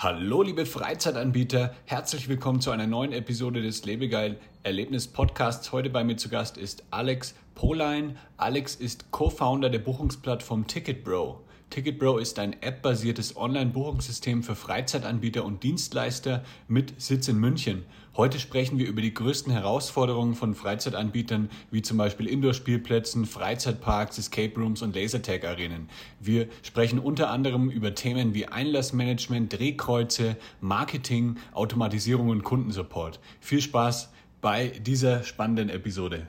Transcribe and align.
Hallo 0.00 0.42
liebe 0.42 0.64
Freizeitanbieter, 0.64 1.74
herzlich 1.84 2.28
willkommen 2.28 2.60
zu 2.60 2.70
einer 2.70 2.86
neuen 2.86 3.12
Episode 3.12 3.62
des 3.62 3.84
Lebegeil 3.84 4.38
Erlebnis 4.62 5.08
Podcasts. 5.08 5.72
Heute 5.72 5.90
bei 5.90 6.04
mir 6.04 6.16
zu 6.16 6.28
Gast 6.28 6.56
ist 6.56 6.84
Alex 6.92 7.34
Polein. 7.56 8.16
Alex 8.36 8.76
ist 8.76 9.10
Co-Founder 9.10 9.70
der 9.70 9.80
Buchungsplattform 9.80 10.68
TicketBro. 10.68 11.40
TicketBro 11.70 12.16
ist 12.16 12.38
ein 12.38 12.56
App-basiertes 12.62 13.36
Online-Buchungssystem 13.36 14.42
für 14.42 14.54
Freizeitanbieter 14.54 15.44
und 15.44 15.62
Dienstleister 15.62 16.42
mit 16.66 16.98
Sitz 17.00 17.28
in 17.28 17.38
München. 17.38 17.84
Heute 18.16 18.38
sprechen 18.38 18.78
wir 18.78 18.88
über 18.88 19.02
die 19.02 19.12
größten 19.12 19.52
Herausforderungen 19.52 20.34
von 20.34 20.54
Freizeitanbietern, 20.54 21.50
wie 21.70 21.82
zum 21.82 21.98
Beispiel 21.98 22.26
Indoor-Spielplätzen, 22.26 23.26
Freizeitparks, 23.26 24.16
Escape 24.16 24.58
Rooms 24.58 24.80
und 24.80 24.96
Lasertag-Arenen. 24.96 25.90
Wir 26.20 26.48
sprechen 26.62 26.98
unter 26.98 27.30
anderem 27.30 27.70
über 27.70 27.94
Themen 27.94 28.32
wie 28.32 28.46
Einlassmanagement, 28.46 29.52
Drehkreuze, 29.52 30.36
Marketing, 30.62 31.36
Automatisierung 31.52 32.30
und 32.30 32.44
Kundensupport. 32.44 33.20
Viel 33.40 33.60
Spaß 33.60 34.10
bei 34.40 34.68
dieser 34.68 35.22
spannenden 35.22 35.68
Episode. 35.68 36.28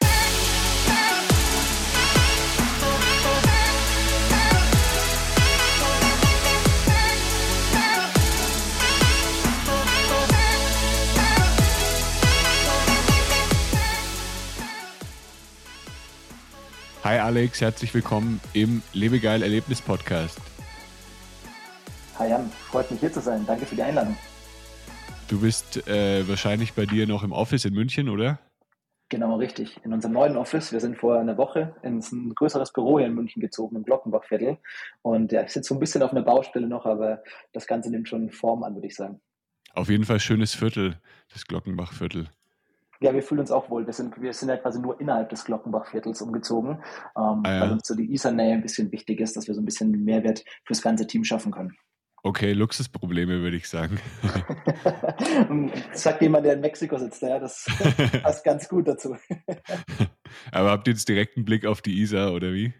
Hi 17.11 17.19
Alex, 17.19 17.59
herzlich 17.59 17.93
willkommen 17.93 18.39
im 18.53 18.81
Lebegeil 18.93 19.43
Erlebnis 19.43 19.81
Podcast. 19.81 20.39
Hi 22.17 22.29
Jan, 22.29 22.49
freut 22.49 22.89
mich 22.89 23.01
hier 23.01 23.11
zu 23.11 23.19
sein. 23.19 23.45
Danke 23.45 23.65
für 23.65 23.75
die 23.75 23.83
Einladung. 23.83 24.15
Du 25.27 25.41
bist 25.41 25.85
äh, 25.89 26.25
wahrscheinlich 26.25 26.71
bei 26.71 26.85
dir 26.85 27.07
noch 27.07 27.23
im 27.23 27.33
Office 27.33 27.65
in 27.65 27.73
München, 27.73 28.07
oder? 28.07 28.39
Genau, 29.09 29.35
richtig. 29.35 29.77
In 29.83 29.91
unserem 29.91 30.13
neuen 30.13 30.37
Office. 30.37 30.71
Wir 30.71 30.79
sind 30.79 30.97
vor 30.97 31.19
einer 31.19 31.35
Woche 31.35 31.75
ins 31.83 32.13
ein 32.13 32.33
größeres 32.33 32.71
Büro 32.71 32.97
hier 32.97 33.07
in 33.07 33.15
München 33.15 33.41
gezogen, 33.41 33.75
im 33.75 33.83
Glockenbachviertel. 33.83 34.57
Und 35.01 35.33
ja, 35.33 35.43
ich 35.43 35.51
sitze 35.51 35.67
so 35.67 35.75
ein 35.75 35.81
bisschen 35.81 36.03
auf 36.03 36.11
einer 36.11 36.21
Baustelle 36.21 36.69
noch, 36.69 36.85
aber 36.85 37.23
das 37.51 37.67
Ganze 37.67 37.91
nimmt 37.91 38.07
schon 38.07 38.29
Form 38.29 38.63
an, 38.63 38.75
würde 38.75 38.87
ich 38.87 38.95
sagen. 38.95 39.19
Auf 39.73 39.89
jeden 39.89 40.05
Fall 40.05 40.21
schönes 40.21 40.55
Viertel, 40.55 40.97
das 41.33 41.45
Glockenbachviertel. 41.45 42.29
Ja, 43.01 43.13
wir 43.15 43.23
fühlen 43.23 43.39
uns 43.39 43.51
auch 43.51 43.69
wohl. 43.71 43.87
Wir 43.87 43.93
sind, 43.93 44.21
wir 44.21 44.31
sind 44.31 44.49
ja 44.49 44.57
quasi 44.57 44.79
nur 44.79 44.99
innerhalb 45.01 45.29
des 45.29 45.43
Glockenbachviertels 45.45 46.21
umgezogen, 46.21 46.83
ähm, 47.17 47.41
ah, 47.43 47.43
ja. 47.45 47.61
weil 47.61 47.71
uns 47.71 47.87
so 47.87 47.95
die 47.95 48.13
Isar-Nähe 48.13 48.53
ein 48.53 48.61
bisschen 48.61 48.91
wichtig 48.91 49.19
ist, 49.19 49.35
dass 49.35 49.47
wir 49.47 49.55
so 49.55 49.61
ein 49.61 49.65
bisschen 49.65 49.91
Mehrwert 50.03 50.45
fürs 50.65 50.83
ganze 50.83 51.07
Team 51.07 51.23
schaffen 51.23 51.51
können. 51.51 51.75
Okay, 52.23 52.53
Luxusprobleme 52.53 53.41
würde 53.41 53.57
ich 53.57 53.67
sagen. 53.67 53.99
sagt 55.93 56.21
jemand, 56.21 56.45
der 56.45 56.53
in 56.53 56.61
Mexiko 56.61 56.99
sitzt, 56.99 57.23
ja, 57.23 57.39
das 57.39 57.65
passt 58.21 58.43
ganz 58.43 58.69
gut 58.69 58.87
dazu. 58.87 59.17
Aber 60.51 60.69
habt 60.69 60.87
ihr 60.87 60.93
jetzt 60.93 61.09
direkt 61.09 61.35
einen 61.35 61.45
Blick 61.45 61.65
auf 61.65 61.81
die 61.81 61.99
Isar 61.99 62.33
oder 62.33 62.53
wie? 62.53 62.73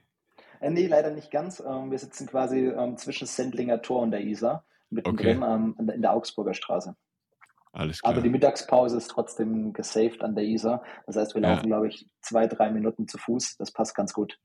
Äh, 0.59 0.69
nee, 0.69 0.85
leider 0.85 1.09
nicht 1.09 1.31
ganz. 1.31 1.59
Ähm, 1.59 1.89
wir 1.89 1.97
sitzen 1.97 2.27
quasi 2.27 2.67
ähm, 2.67 2.97
zwischen 2.97 3.25
Sendlinger 3.25 3.81
Tor 3.81 4.03
und 4.03 4.11
der 4.11 4.21
Isar, 4.21 4.63
mittendrin 4.91 5.41
okay. 5.41 5.53
ähm, 5.53 5.89
in 5.91 6.01
der 6.03 6.13
Augsburger 6.13 6.53
Straße. 6.53 6.95
Alles 7.73 8.01
klar. 8.01 8.13
Aber 8.13 8.21
die 8.21 8.29
Mittagspause 8.29 8.97
ist 8.97 9.07
trotzdem 9.07 9.73
gesaved 9.73 10.21
an 10.21 10.35
der 10.35 10.43
Isar. 10.43 10.83
Das 11.05 11.15
heißt, 11.15 11.35
wir 11.35 11.41
laufen, 11.41 11.63
ja. 11.63 11.67
glaube 11.67 11.87
ich, 11.87 12.07
zwei, 12.21 12.47
drei 12.47 12.69
Minuten 12.69 13.07
zu 13.07 13.17
Fuß. 13.17 13.57
Das 13.57 13.71
passt 13.71 13.95
ganz 13.95 14.13
gut. 14.13 14.37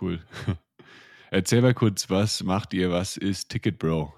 Cool. 0.00 0.20
Erzähl 1.30 1.62
mal 1.62 1.74
kurz, 1.74 2.08
was 2.10 2.42
macht 2.42 2.74
ihr? 2.74 2.90
Was 2.90 3.16
ist 3.16 3.50
TicketBro? 3.50 4.12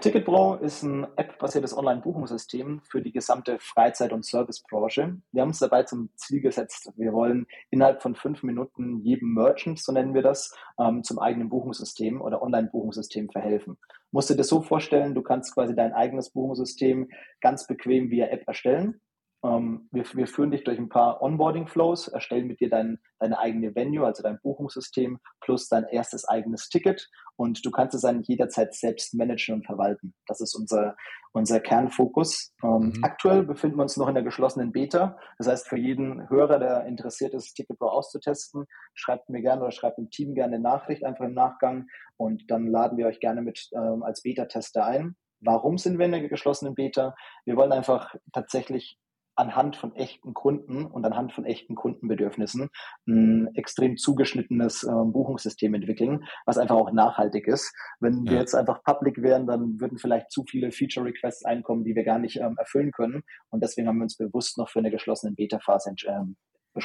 TicketBro 0.00 0.56
ist 0.56 0.82
ein 0.82 1.06
App-basiertes 1.16 1.76
Online-Buchungssystem 1.76 2.82
für 2.84 3.00
die 3.00 3.12
gesamte 3.12 3.58
Freizeit- 3.58 4.12
und 4.12 4.24
Servicebranche. 4.24 5.16
Wir 5.32 5.42
haben 5.42 5.48
uns 5.48 5.60
dabei 5.60 5.84
zum 5.84 6.10
Ziel 6.16 6.40
gesetzt, 6.40 6.92
wir 6.96 7.12
wollen 7.12 7.46
innerhalb 7.70 8.02
von 8.02 8.14
fünf 8.14 8.42
Minuten 8.42 9.00
jedem 9.00 9.32
Merchant, 9.34 9.78
so 9.78 9.92
nennen 9.92 10.14
wir 10.14 10.22
das, 10.22 10.54
ähm, 10.78 11.02
zum 11.02 11.18
eigenen 11.18 11.48
Buchungssystem 11.48 12.20
oder 12.20 12.42
Online-Buchungssystem 12.42 13.30
verhelfen. 13.30 13.78
Musst 14.10 14.30
du 14.30 14.34
dir 14.34 14.38
das 14.38 14.48
so 14.48 14.60
vorstellen, 14.60 15.14
du 15.14 15.22
kannst 15.22 15.54
quasi 15.54 15.74
dein 15.74 15.92
eigenes 15.92 16.30
Buchungssystem 16.30 17.08
ganz 17.40 17.66
bequem 17.66 18.10
via 18.10 18.26
App 18.26 18.46
erstellen 18.46 19.00
ähm, 19.44 19.88
wir, 19.92 20.04
wir, 20.14 20.26
führen 20.26 20.50
dich 20.50 20.64
durch 20.64 20.78
ein 20.78 20.88
paar 20.88 21.20
Onboarding-Flows, 21.20 22.08
erstellen 22.08 22.46
mit 22.46 22.60
dir 22.60 22.70
dein, 22.70 22.98
deine 23.18 23.38
eigene 23.38 23.74
Venue, 23.74 24.06
also 24.06 24.22
dein 24.22 24.40
Buchungssystem, 24.42 25.18
plus 25.40 25.68
dein 25.68 25.84
erstes 25.84 26.26
eigenes 26.26 26.68
Ticket 26.68 27.08
und 27.36 27.64
du 27.64 27.70
kannst 27.70 27.94
es 27.94 28.02
dann 28.02 28.22
jederzeit 28.22 28.74
selbst 28.74 29.14
managen 29.14 29.56
und 29.56 29.66
verwalten. 29.66 30.14
Das 30.26 30.40
ist 30.40 30.54
unser, 30.54 30.96
unser 31.32 31.60
Kernfokus. 31.60 32.54
Ähm, 32.62 32.92
mhm. 32.94 33.00
Aktuell 33.02 33.42
befinden 33.42 33.76
wir 33.76 33.82
uns 33.82 33.96
noch 33.96 34.08
in 34.08 34.14
der 34.14 34.22
geschlossenen 34.22 34.72
Beta. 34.72 35.18
Das 35.38 35.48
heißt, 35.48 35.68
für 35.68 35.78
jeden 35.78 36.28
Hörer, 36.30 36.58
der 36.58 36.86
interessiert 36.86 37.34
ist, 37.34 37.54
Ticket 37.54 37.78
Pro 37.78 37.88
auszutesten, 37.88 38.64
schreibt 38.94 39.28
mir 39.28 39.42
gerne 39.42 39.62
oder 39.62 39.72
schreibt 39.72 39.98
dem 39.98 40.10
Team 40.10 40.34
gerne 40.34 40.54
eine 40.54 40.62
Nachricht 40.62 41.04
einfach 41.04 41.24
im 41.24 41.34
Nachgang 41.34 41.86
und 42.16 42.50
dann 42.50 42.66
laden 42.66 42.96
wir 42.96 43.06
euch 43.06 43.20
gerne 43.20 43.42
mit 43.42 43.68
ähm, 43.74 44.02
als 44.02 44.22
Beta-Tester 44.22 44.86
ein. 44.86 45.16
Warum 45.40 45.76
sind 45.76 45.98
wir 45.98 46.06
in 46.06 46.12
der 46.12 46.26
geschlossenen 46.28 46.74
Beta? 46.74 47.14
Wir 47.44 47.56
wollen 47.56 47.72
einfach 47.72 48.14
tatsächlich 48.32 48.98
anhand 49.36 49.76
von 49.76 49.94
echten 49.94 50.34
Kunden 50.34 50.86
und 50.86 51.04
anhand 51.04 51.32
von 51.32 51.44
echten 51.44 51.74
Kundenbedürfnissen 51.74 52.70
ein 53.06 53.48
extrem 53.54 53.96
zugeschnittenes 53.96 54.84
äh, 54.84 54.90
Buchungssystem 54.90 55.74
entwickeln, 55.74 56.24
was 56.46 56.58
einfach 56.58 56.76
auch 56.76 56.92
nachhaltig 56.92 57.46
ist. 57.46 57.74
Wenn 58.00 58.24
ja. 58.24 58.32
wir 58.32 58.38
jetzt 58.38 58.54
einfach 58.54 58.82
public 58.82 59.22
wären, 59.22 59.46
dann 59.46 59.80
würden 59.80 59.98
vielleicht 59.98 60.30
zu 60.30 60.44
viele 60.44 60.70
Feature-Requests 60.70 61.44
einkommen, 61.44 61.84
die 61.84 61.94
wir 61.94 62.04
gar 62.04 62.18
nicht 62.18 62.36
ähm, 62.36 62.56
erfüllen 62.58 62.92
können. 62.92 63.22
Und 63.50 63.62
deswegen 63.62 63.88
haben 63.88 63.98
wir 63.98 64.04
uns 64.04 64.16
bewusst 64.16 64.58
noch 64.58 64.68
für 64.68 64.78
eine 64.78 64.90
geschlossene 64.90 65.32
Beta-Phase 65.32 65.90
entsch 65.90 66.06
ähm, 66.06 66.36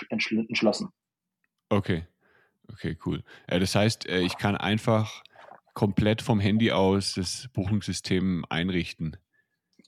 entschlossen. 0.10 0.90
Okay, 1.70 2.06
okay, 2.72 2.98
cool. 3.06 3.24
Äh, 3.48 3.60
das 3.60 3.76
heißt, 3.76 4.08
äh, 4.08 4.20
ich 4.20 4.38
kann 4.38 4.56
einfach 4.56 5.24
komplett 5.74 6.22
vom 6.22 6.40
Handy 6.40 6.72
aus 6.72 7.14
das 7.16 7.48
Buchungssystem 7.54 8.46
einrichten. 8.50 9.18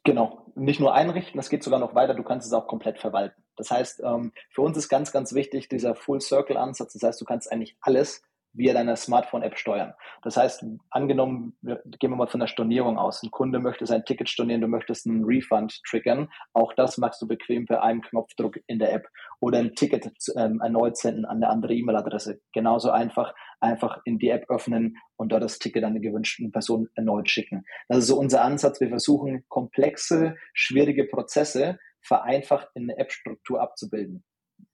Genau, 0.03 0.40
nicht 0.55 0.79
nur 0.79 0.93
einrichten, 0.93 1.37
das 1.37 1.49
geht 1.49 1.63
sogar 1.63 1.79
noch 1.79 1.95
weiter, 1.95 2.13
du 2.13 2.23
kannst 2.23 2.47
es 2.47 2.53
auch 2.53 2.67
komplett 2.67 2.99
verwalten. 2.99 3.41
Das 3.55 3.71
heißt, 3.71 4.01
ähm, 4.03 4.31
für 4.49 4.61
uns 4.61 4.77
ist 4.77 4.89
ganz, 4.89 5.11
ganz 5.11 5.33
wichtig 5.33 5.69
dieser 5.69 5.95
Full-Circle-Ansatz. 5.95 6.93
Das 6.93 7.03
heißt, 7.03 7.21
du 7.21 7.25
kannst 7.25 7.51
eigentlich 7.51 7.77
alles 7.81 8.23
via 8.53 8.73
deiner 8.73 8.95
Smartphone-App 8.95 9.57
steuern. 9.57 9.93
Das 10.23 10.37
heißt, 10.37 10.65
angenommen, 10.89 11.55
gehen 11.61 12.11
wir 12.11 12.15
mal 12.15 12.27
von 12.27 12.39
der 12.39 12.47
Stornierung 12.47 12.97
aus. 12.97 13.23
Ein 13.23 13.31
Kunde 13.31 13.59
möchte 13.59 13.85
sein 13.85 14.03
Ticket 14.05 14.29
stornieren, 14.29 14.61
du 14.61 14.67
möchtest 14.67 15.07
einen 15.07 15.23
Refund 15.23 15.81
triggern. 15.89 16.29
Auch 16.53 16.73
das 16.73 16.97
machst 16.97 17.21
du 17.21 17.27
bequem 17.27 17.65
per 17.65 17.83
einem 17.83 18.01
Knopfdruck 18.01 18.57
in 18.67 18.79
der 18.79 18.93
App. 18.93 19.07
Oder 19.39 19.59
ein 19.59 19.75
Ticket 19.75 20.07
ähm, 20.35 20.59
erneut 20.61 20.97
senden 20.97 21.25
an 21.25 21.37
eine 21.37 21.49
andere 21.49 21.73
E-Mail-Adresse. 21.73 22.41
Genauso 22.53 22.91
einfach, 22.91 23.33
einfach 23.59 23.99
in 24.05 24.19
die 24.19 24.29
App 24.29 24.49
öffnen 24.49 24.97
und 25.15 25.31
dort 25.31 25.43
das 25.43 25.59
Ticket 25.59 25.83
an 25.83 25.95
die 25.95 26.01
gewünschten 26.01 26.51
Person 26.51 26.89
erneut 26.95 27.29
schicken. 27.29 27.63
Das 27.87 27.99
ist 27.99 28.07
so 28.07 28.17
unser 28.17 28.43
Ansatz. 28.43 28.81
Wir 28.81 28.89
versuchen, 28.89 29.45
komplexe, 29.47 30.35
schwierige 30.53 31.05
Prozesse 31.05 31.79
vereinfacht 32.01 32.67
in 32.73 32.83
eine 32.83 32.97
App-Struktur 32.97 33.61
abzubilden 33.61 34.23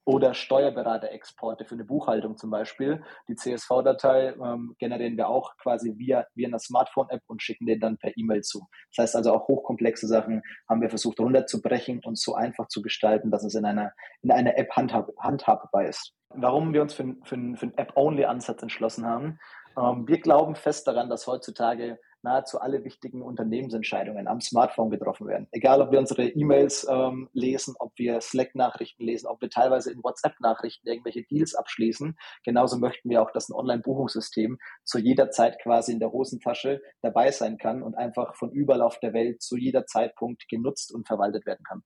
oder 0.07 0.33
Steuerberaterexporte 0.33 1.65
für 1.65 1.75
eine 1.75 1.83
Buchhaltung 1.83 2.37
zum 2.37 2.49
Beispiel. 2.49 3.03
Die 3.27 3.35
CSV-Datei 3.35 4.35
ähm, 4.41 4.73
generieren 4.79 5.17
wir 5.17 5.27
auch 5.27 5.57
quasi 5.57 5.95
via, 5.97 6.25
via 6.33 6.47
einer 6.47 6.59
Smartphone-App 6.59 7.23
und 7.27 7.43
schicken 7.43 7.65
den 7.65 7.81
dann 7.81 7.97
per 7.97 8.15
E-Mail 8.15 8.41
zu. 8.41 8.65
Das 8.95 9.03
heißt 9.03 9.15
also 9.17 9.33
auch 9.33 9.49
hochkomplexe 9.49 10.07
Sachen 10.07 10.43
haben 10.69 10.81
wir 10.81 10.89
versucht 10.89 11.19
runterzubrechen 11.19 11.99
und 12.05 12.17
so 12.17 12.35
einfach 12.35 12.69
zu 12.69 12.81
gestalten, 12.81 13.31
dass 13.31 13.43
es 13.43 13.53
in 13.55 13.65
einer, 13.65 13.91
in 14.21 14.31
einer 14.31 14.57
App 14.57 14.71
handhab, 14.71 15.09
handhabbar 15.19 15.83
ist. 15.85 16.13
Warum 16.29 16.73
wir 16.73 16.83
uns 16.83 16.93
für, 16.93 17.03
für, 17.23 17.35
für 17.35 17.35
einen 17.35 17.77
App-Only-Ansatz 17.77 18.61
entschlossen 18.61 19.05
haben, 19.05 19.39
ähm, 19.77 20.07
wir 20.07 20.21
glauben 20.21 20.55
fest 20.55 20.87
daran, 20.87 21.09
dass 21.09 21.27
heutzutage 21.27 21.99
nahezu 22.23 22.59
alle 22.59 22.83
wichtigen 22.83 23.21
Unternehmensentscheidungen 23.21 24.27
am 24.27 24.41
Smartphone 24.41 24.89
getroffen 24.89 25.27
werden. 25.27 25.47
Egal, 25.51 25.81
ob 25.81 25.91
wir 25.91 25.99
unsere 25.99 26.27
E-Mails 26.27 26.87
ähm, 26.89 27.29
lesen, 27.33 27.75
ob 27.79 27.93
wir 27.97 28.21
Slack-Nachrichten 28.21 29.03
lesen, 29.03 29.27
ob 29.27 29.41
wir 29.41 29.49
teilweise 29.49 29.91
in 29.91 30.03
WhatsApp-Nachrichten 30.03 30.87
irgendwelche 30.87 31.23
Deals 31.23 31.55
abschließen. 31.55 32.17
Genauso 32.43 32.77
möchten 32.77 33.09
wir 33.09 33.21
auch, 33.21 33.31
dass 33.31 33.49
ein 33.49 33.53
Online-Buchungssystem 33.53 34.57
zu 34.83 34.99
jeder 34.99 35.29
Zeit 35.29 35.59
quasi 35.61 35.93
in 35.93 35.99
der 35.99 36.11
Hosentasche 36.11 36.81
dabei 37.01 37.31
sein 37.31 37.57
kann 37.57 37.83
und 37.83 37.95
einfach 37.95 38.35
von 38.35 38.51
überall 38.51 38.81
auf 38.81 38.99
der 38.99 39.13
Welt 39.13 39.41
zu 39.41 39.57
jeder 39.57 39.85
Zeitpunkt 39.85 40.47
genutzt 40.49 40.93
und 40.93 41.07
verwaltet 41.07 41.45
werden 41.45 41.63
kann. 41.67 41.83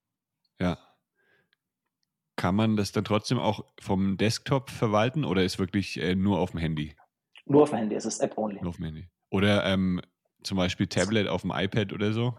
Ja. 0.60 0.78
Kann 2.36 2.56
man 2.56 2.76
das 2.76 2.92
dann 2.92 3.04
trotzdem 3.04 3.38
auch 3.38 3.66
vom 3.80 4.18
Desktop 4.18 4.70
verwalten 4.70 5.26
oder 5.26 5.44
ist 5.44 5.60
wirklich 5.60 6.00
äh, 6.02 6.16
nur 6.16 6.40
auf 6.40 6.52
dem 6.52 6.60
Handy? 6.60 6.96
Nur 7.46 7.64
auf 7.64 7.70
dem 7.70 7.80
Handy, 7.80 7.96
es 7.96 8.06
ist 8.06 8.20
App-only. 8.20 8.62
Nur 8.62 8.70
auf 8.70 8.78
dem 8.78 8.86
Handy. 8.86 9.10
Oder 9.30 9.66
ähm, 9.66 10.02
zum 10.44 10.58
Beispiel 10.58 10.88
Tablet 10.88 11.28
auf 11.28 11.42
dem 11.42 11.52
iPad 11.52 11.94
oder 11.94 12.14
so? 12.14 12.34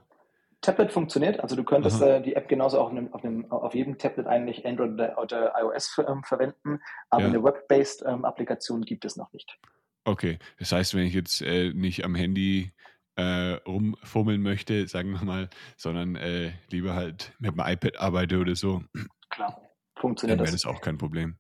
Tablet 0.61 0.93
funktioniert, 0.93 1.41
also 1.41 1.57
du 1.57 1.65
könntest 1.65 2.01
äh, 2.01 2.23
die 2.23 2.37
App 2.37 2.49
genauso 2.49 2.81
auf, 2.81 2.91
einem, 2.91 3.13
auf, 3.13 3.25
einem, 3.25 3.51
auf 3.51 3.75
jedem 3.75 3.99
Tablet 3.99 4.29
eigentlich 4.29 4.65
Android 4.65 4.93
oder, 4.93 5.19
oder 5.19 5.53
iOS 5.61 5.99
ähm, 6.07 6.23
verwenden, 6.23 6.81
aber 7.11 7.23
ja. 7.23 7.29
eine 7.29 7.43
Web-based 7.43 8.05
ähm, 8.07 8.25
Applikation 8.25 8.83
gibt 8.83 9.05
es 9.05 9.17
noch 9.17 9.33
nicht. 9.33 9.59
Okay, 10.05 10.39
das 10.61 10.71
heißt, 10.71 10.95
wenn 10.95 11.05
ich 11.05 11.15
jetzt 11.15 11.43
äh, 11.43 11.73
nicht 11.73 12.05
am 12.05 12.15
Handy 12.15 12.73
äh, 13.17 13.55
rumfummeln 13.67 14.41
möchte, 14.41 14.87
sagen 14.87 15.11
wir 15.11 15.25
mal, 15.25 15.51
sondern 15.77 16.15
äh, 16.15 16.53
lieber 16.71 16.95
halt 16.95 17.33
mit 17.41 17.51
dem 17.51 17.61
iPad 17.61 17.99
arbeite 17.99 18.39
oder 18.39 18.55
so, 18.55 18.85
Klar, 19.31 19.61
funktioniert 19.99 20.39
dann 20.39 20.47
wäre 20.47 20.55
das 20.55 20.65
auch 20.65 20.81
kein 20.81 20.97
Problem 20.97 21.37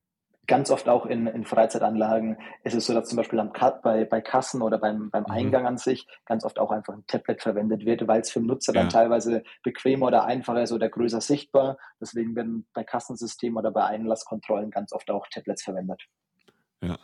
ganz 0.47 0.71
oft 0.71 0.89
auch 0.89 1.07
in, 1.07 1.27
in 1.27 1.45
Freizeitanlagen 1.45 2.37
ist 2.65 2.75
es 2.75 2.87
so, 2.87 2.95
dass 2.95 3.09
zum 3.09 3.17
Beispiel 3.17 3.39
am, 3.39 3.53
bei, 3.83 4.05
bei 4.05 4.21
Kassen 4.21 4.63
oder 4.63 4.79
beim, 4.79 5.11
beim 5.11 5.25
mhm. 5.25 5.31
Eingang 5.31 5.67
an 5.67 5.79
sich 5.79 6.07
ganz 6.27 6.45
oft 6.45 6.59
auch 6.59 6.71
einfach 6.71 6.95
ein 6.95 7.07
Tablet 7.07 7.41
verwendet 7.41 7.85
wird, 7.85 8.07
weil 8.09 8.21
es 8.21 8.31
für 8.31 8.41
den 8.41 8.47
Nutzer 8.47 8.75
ja. 8.75 8.81
dann 8.81 8.91
teilweise 8.91 9.45
bequemer 9.63 10.07
oder 10.07 10.25
einfacher 10.25 10.63
ist 10.63 10.73
oder 10.73 10.89
größer 10.89 11.21
sichtbar. 11.21 11.79
Deswegen 12.01 12.35
werden 12.35 12.67
bei 12.75 12.83
Kassensystemen 12.83 13.57
oder 13.57 13.71
bei 13.71 13.85
Einlasskontrollen 13.85 14.71
ganz 14.71 14.93
oft 14.93 15.11
auch 15.11 15.27
Tablets 15.29 15.63
verwendet. 15.63 16.03
Ja. 16.83 16.99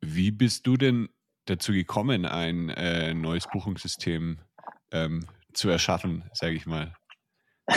Wie 0.00 0.30
bist 0.32 0.66
du 0.66 0.76
denn 0.76 1.08
dazu 1.44 1.72
gekommen, 1.72 2.26
ein 2.26 2.70
äh, 2.70 3.14
neues 3.14 3.46
Buchungssystem 3.46 4.38
ähm, 4.90 5.26
zu 5.52 5.68
erschaffen, 5.68 6.28
sage 6.32 6.54
ich 6.54 6.66
mal? 6.66 6.92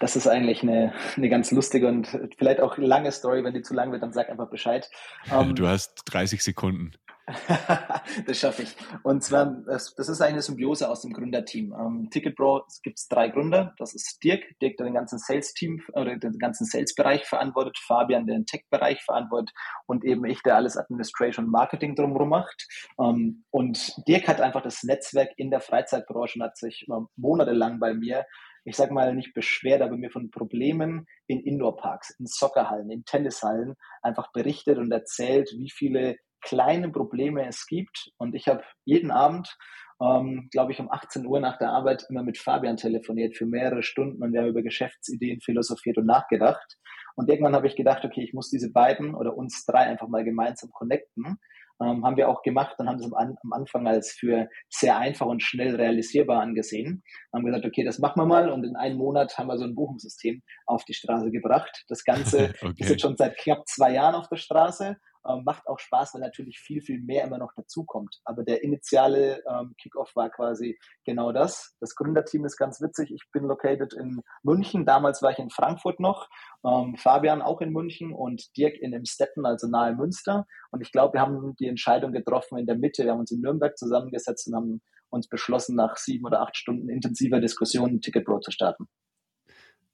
Das 0.00 0.16
ist 0.16 0.26
eigentlich 0.26 0.62
eine, 0.62 0.92
eine 1.16 1.28
ganz 1.28 1.50
lustige 1.50 1.88
und 1.88 2.08
vielleicht 2.36 2.60
auch 2.60 2.78
lange 2.78 3.12
Story. 3.12 3.44
Wenn 3.44 3.54
die 3.54 3.62
zu 3.62 3.74
lang 3.74 3.92
wird, 3.92 4.02
dann 4.02 4.12
sag 4.12 4.28
einfach 4.28 4.50
Bescheid. 4.50 4.90
Ähm, 5.30 5.54
du 5.54 5.66
hast 5.66 6.02
30 6.06 6.42
Sekunden. 6.42 6.92
das 8.26 8.38
schaffe 8.38 8.62
ich. 8.62 8.76
Und 9.02 9.22
zwar, 9.22 9.46
das, 9.46 9.94
das, 9.94 10.08
ist 10.08 10.20
eine 10.20 10.42
Symbiose 10.42 10.88
aus 10.90 11.00
dem 11.02 11.12
Gründerteam. 11.12 11.72
Ähm, 11.72 12.08
Ticketbro 12.10 12.64
gibt 12.82 12.98
es 12.98 13.08
drei 13.08 13.28
Gründer. 13.28 13.74
Das 13.78 13.94
ist 13.94 14.22
Dirk, 14.22 14.42
Dirk, 14.60 14.76
der 14.76 14.86
den 14.86 14.94
ganzen 14.94 15.18
Sales-Team 15.18 15.82
oder 15.94 16.16
den 16.16 16.38
ganzen 16.38 16.66
Sales-Bereich 16.66 17.24
verantwortet, 17.24 17.78
Fabian, 17.78 18.26
der 18.26 18.36
den 18.36 18.46
Tech-Bereich 18.46 19.02
verantwortet 19.02 19.54
und 19.86 20.04
eben 20.04 20.24
ich, 20.26 20.42
der 20.42 20.56
alles 20.56 20.76
Administration 20.76 21.46
und 21.46 21.50
Marketing 21.50 21.94
drumherum 21.94 22.28
macht. 22.28 22.66
Ähm, 23.00 23.44
und 23.50 23.94
Dirk 24.06 24.28
hat 24.28 24.40
einfach 24.40 24.62
das 24.62 24.82
Netzwerk 24.82 25.30
in 25.36 25.50
der 25.50 25.60
Freizeitbranche 25.60 26.38
und 26.38 26.44
hat 26.44 26.58
sich 26.58 26.86
monatelang 27.16 27.80
bei 27.80 27.94
mir 27.94 28.26
ich 28.64 28.76
sag 28.76 28.90
mal, 28.90 29.14
nicht 29.14 29.34
beschwert, 29.34 29.82
aber 29.82 29.96
mir 29.96 30.10
von 30.10 30.30
Problemen 30.30 31.06
in 31.26 31.40
Indoor-Parks, 31.40 32.16
in 32.18 32.26
Soccerhallen, 32.26 32.90
in 32.90 33.04
Tennishallen 33.04 33.74
einfach 34.02 34.32
berichtet 34.32 34.78
und 34.78 34.90
erzählt, 34.90 35.50
wie 35.56 35.70
viele 35.70 36.16
kleine 36.40 36.90
Probleme 36.90 37.46
es 37.46 37.66
gibt. 37.66 38.10
Und 38.18 38.34
ich 38.34 38.48
habe 38.48 38.62
jeden 38.84 39.10
Abend, 39.10 39.56
ähm, 40.02 40.48
glaube 40.50 40.72
ich, 40.72 40.80
um 40.80 40.90
18 40.90 41.26
Uhr 41.26 41.40
nach 41.40 41.58
der 41.58 41.70
Arbeit 41.70 42.04
immer 42.08 42.22
mit 42.22 42.38
Fabian 42.38 42.76
telefoniert 42.76 43.36
für 43.36 43.46
mehrere 43.46 43.82
Stunden 43.82 44.22
und 44.22 44.32
wir 44.32 44.40
haben 44.40 44.48
über 44.48 44.62
Geschäftsideen 44.62 45.40
philosophiert 45.40 45.98
und 45.98 46.06
nachgedacht. 46.06 46.76
Und 47.16 47.30
irgendwann 47.30 47.54
habe 47.54 47.66
ich 47.66 47.76
gedacht, 47.76 48.04
okay, 48.04 48.22
ich 48.24 48.34
muss 48.34 48.50
diese 48.50 48.72
beiden 48.72 49.14
oder 49.14 49.36
uns 49.36 49.64
drei 49.64 49.80
einfach 49.80 50.08
mal 50.08 50.24
gemeinsam 50.24 50.70
connecten 50.70 51.38
ähm, 51.82 52.04
haben 52.04 52.16
wir 52.16 52.28
auch 52.28 52.42
gemacht 52.42 52.76
und 52.78 52.88
haben 52.88 52.98
das 52.98 53.12
am, 53.12 53.36
am, 53.42 53.52
Anfang 53.52 53.86
als 53.86 54.12
für 54.12 54.48
sehr 54.68 54.98
einfach 54.98 55.26
und 55.26 55.42
schnell 55.42 55.74
realisierbar 55.74 56.40
angesehen. 56.40 57.02
Haben 57.32 57.44
gesagt, 57.44 57.64
okay, 57.64 57.84
das 57.84 57.98
machen 57.98 58.20
wir 58.20 58.26
mal 58.26 58.50
und 58.50 58.64
in 58.64 58.76
einem 58.76 58.96
Monat 58.96 59.36
haben 59.38 59.48
wir 59.48 59.58
so 59.58 59.64
ein 59.64 59.74
Buchungssystem 59.74 60.42
auf 60.66 60.84
die 60.84 60.94
Straße 60.94 61.30
gebracht. 61.30 61.84
Das 61.88 62.04
Ganze 62.04 62.54
okay. 62.62 62.74
ist 62.78 62.90
jetzt 62.90 63.02
schon 63.02 63.16
seit 63.16 63.36
knapp 63.36 63.66
zwei 63.66 63.92
Jahren 63.92 64.14
auf 64.14 64.28
der 64.28 64.36
Straße 64.36 64.96
ähm, 65.26 65.42
macht 65.44 65.66
auch 65.66 65.78
Spaß, 65.78 66.14
weil 66.14 66.20
natürlich 66.20 66.58
viel, 66.58 66.82
viel 66.82 67.00
mehr 67.00 67.24
immer 67.24 67.38
noch 67.38 67.52
dazukommt. 67.54 68.20
Aber 68.24 68.44
der 68.44 68.62
initiale 68.62 69.42
ähm, 69.48 69.74
Kickoff 69.78 70.14
war 70.14 70.30
quasi 70.30 70.78
genau 71.04 71.32
das. 71.32 71.76
Das 71.80 71.94
Gründerteam 71.94 72.44
ist 72.44 72.56
ganz 72.56 72.80
witzig. 72.80 73.10
Ich 73.12 73.22
bin 73.32 73.44
located 73.44 73.94
in 73.94 74.20
München. 74.42 74.86
Damals 74.86 75.22
war 75.22 75.30
ich 75.30 75.38
in 75.38 75.50
Frankfurt 75.50 76.00
noch. 76.00 76.28
Ähm, 76.64 76.96
Fabian 76.96 77.42
auch 77.42 77.60
in 77.60 77.72
München 77.72 78.12
und 78.12 78.56
Dirk 78.56 78.76
in 78.76 78.92
Emstetten, 78.92 79.46
also 79.46 79.68
nahe 79.68 79.94
Münster. 79.94 80.46
Und 80.70 80.80
ich 80.80 80.92
glaube, 80.92 81.14
wir 81.14 81.20
haben 81.20 81.54
die 81.56 81.68
Entscheidung 81.68 82.12
getroffen 82.12 82.58
in 82.58 82.66
der 82.66 82.76
Mitte. 82.76 83.04
Wir 83.04 83.12
haben 83.12 83.20
uns 83.20 83.32
in 83.32 83.40
Nürnberg 83.40 83.76
zusammengesetzt 83.76 84.48
und 84.48 84.56
haben 84.56 84.82
uns 85.10 85.28
beschlossen, 85.28 85.76
nach 85.76 85.96
sieben 85.96 86.26
oder 86.26 86.42
acht 86.42 86.56
Stunden 86.56 86.88
intensiver 86.88 87.40
Diskussion 87.40 88.00
Ticket 88.00 88.24
Pro 88.24 88.40
zu 88.40 88.50
starten. 88.50 88.88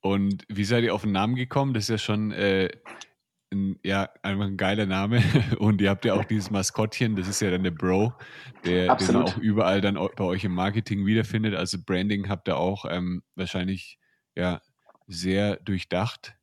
Und 0.01 0.45
wie 0.49 0.63
seid 0.63 0.83
ihr 0.83 0.95
auf 0.95 1.03
den 1.03 1.11
Namen 1.11 1.35
gekommen? 1.35 1.73
Das 1.73 1.83
ist 1.83 1.89
ja 1.89 1.97
schon 1.99 2.31
äh, 2.31 2.69
ein, 3.51 3.79
ja, 3.83 4.09
einfach 4.21 4.45
ein 4.45 4.57
geiler 4.57 4.85
Name. 4.85 5.21
Und 5.59 5.81
ihr 5.81 5.89
habt 5.89 6.05
ja 6.05 6.13
auch 6.13 6.25
dieses 6.25 6.49
Maskottchen, 6.51 7.15
das 7.15 7.27
ist 7.27 7.41
ja 7.41 7.51
dann 7.51 7.63
der 7.63 7.71
Bro, 7.71 8.13
der, 8.65 8.95
den 8.95 9.15
auch 9.15 9.37
überall 9.37 9.81
dann 9.81 9.95
bei 9.95 10.23
euch 10.23 10.43
im 10.43 10.53
Marketing 10.53 11.05
wiederfindet. 11.05 11.55
Also 11.55 11.77
Branding 11.85 12.29
habt 12.29 12.47
ihr 12.47 12.57
auch 12.57 12.85
ähm, 12.89 13.23
wahrscheinlich 13.35 13.99
ja 14.35 14.61
sehr 15.07 15.57
durchdacht. 15.57 16.35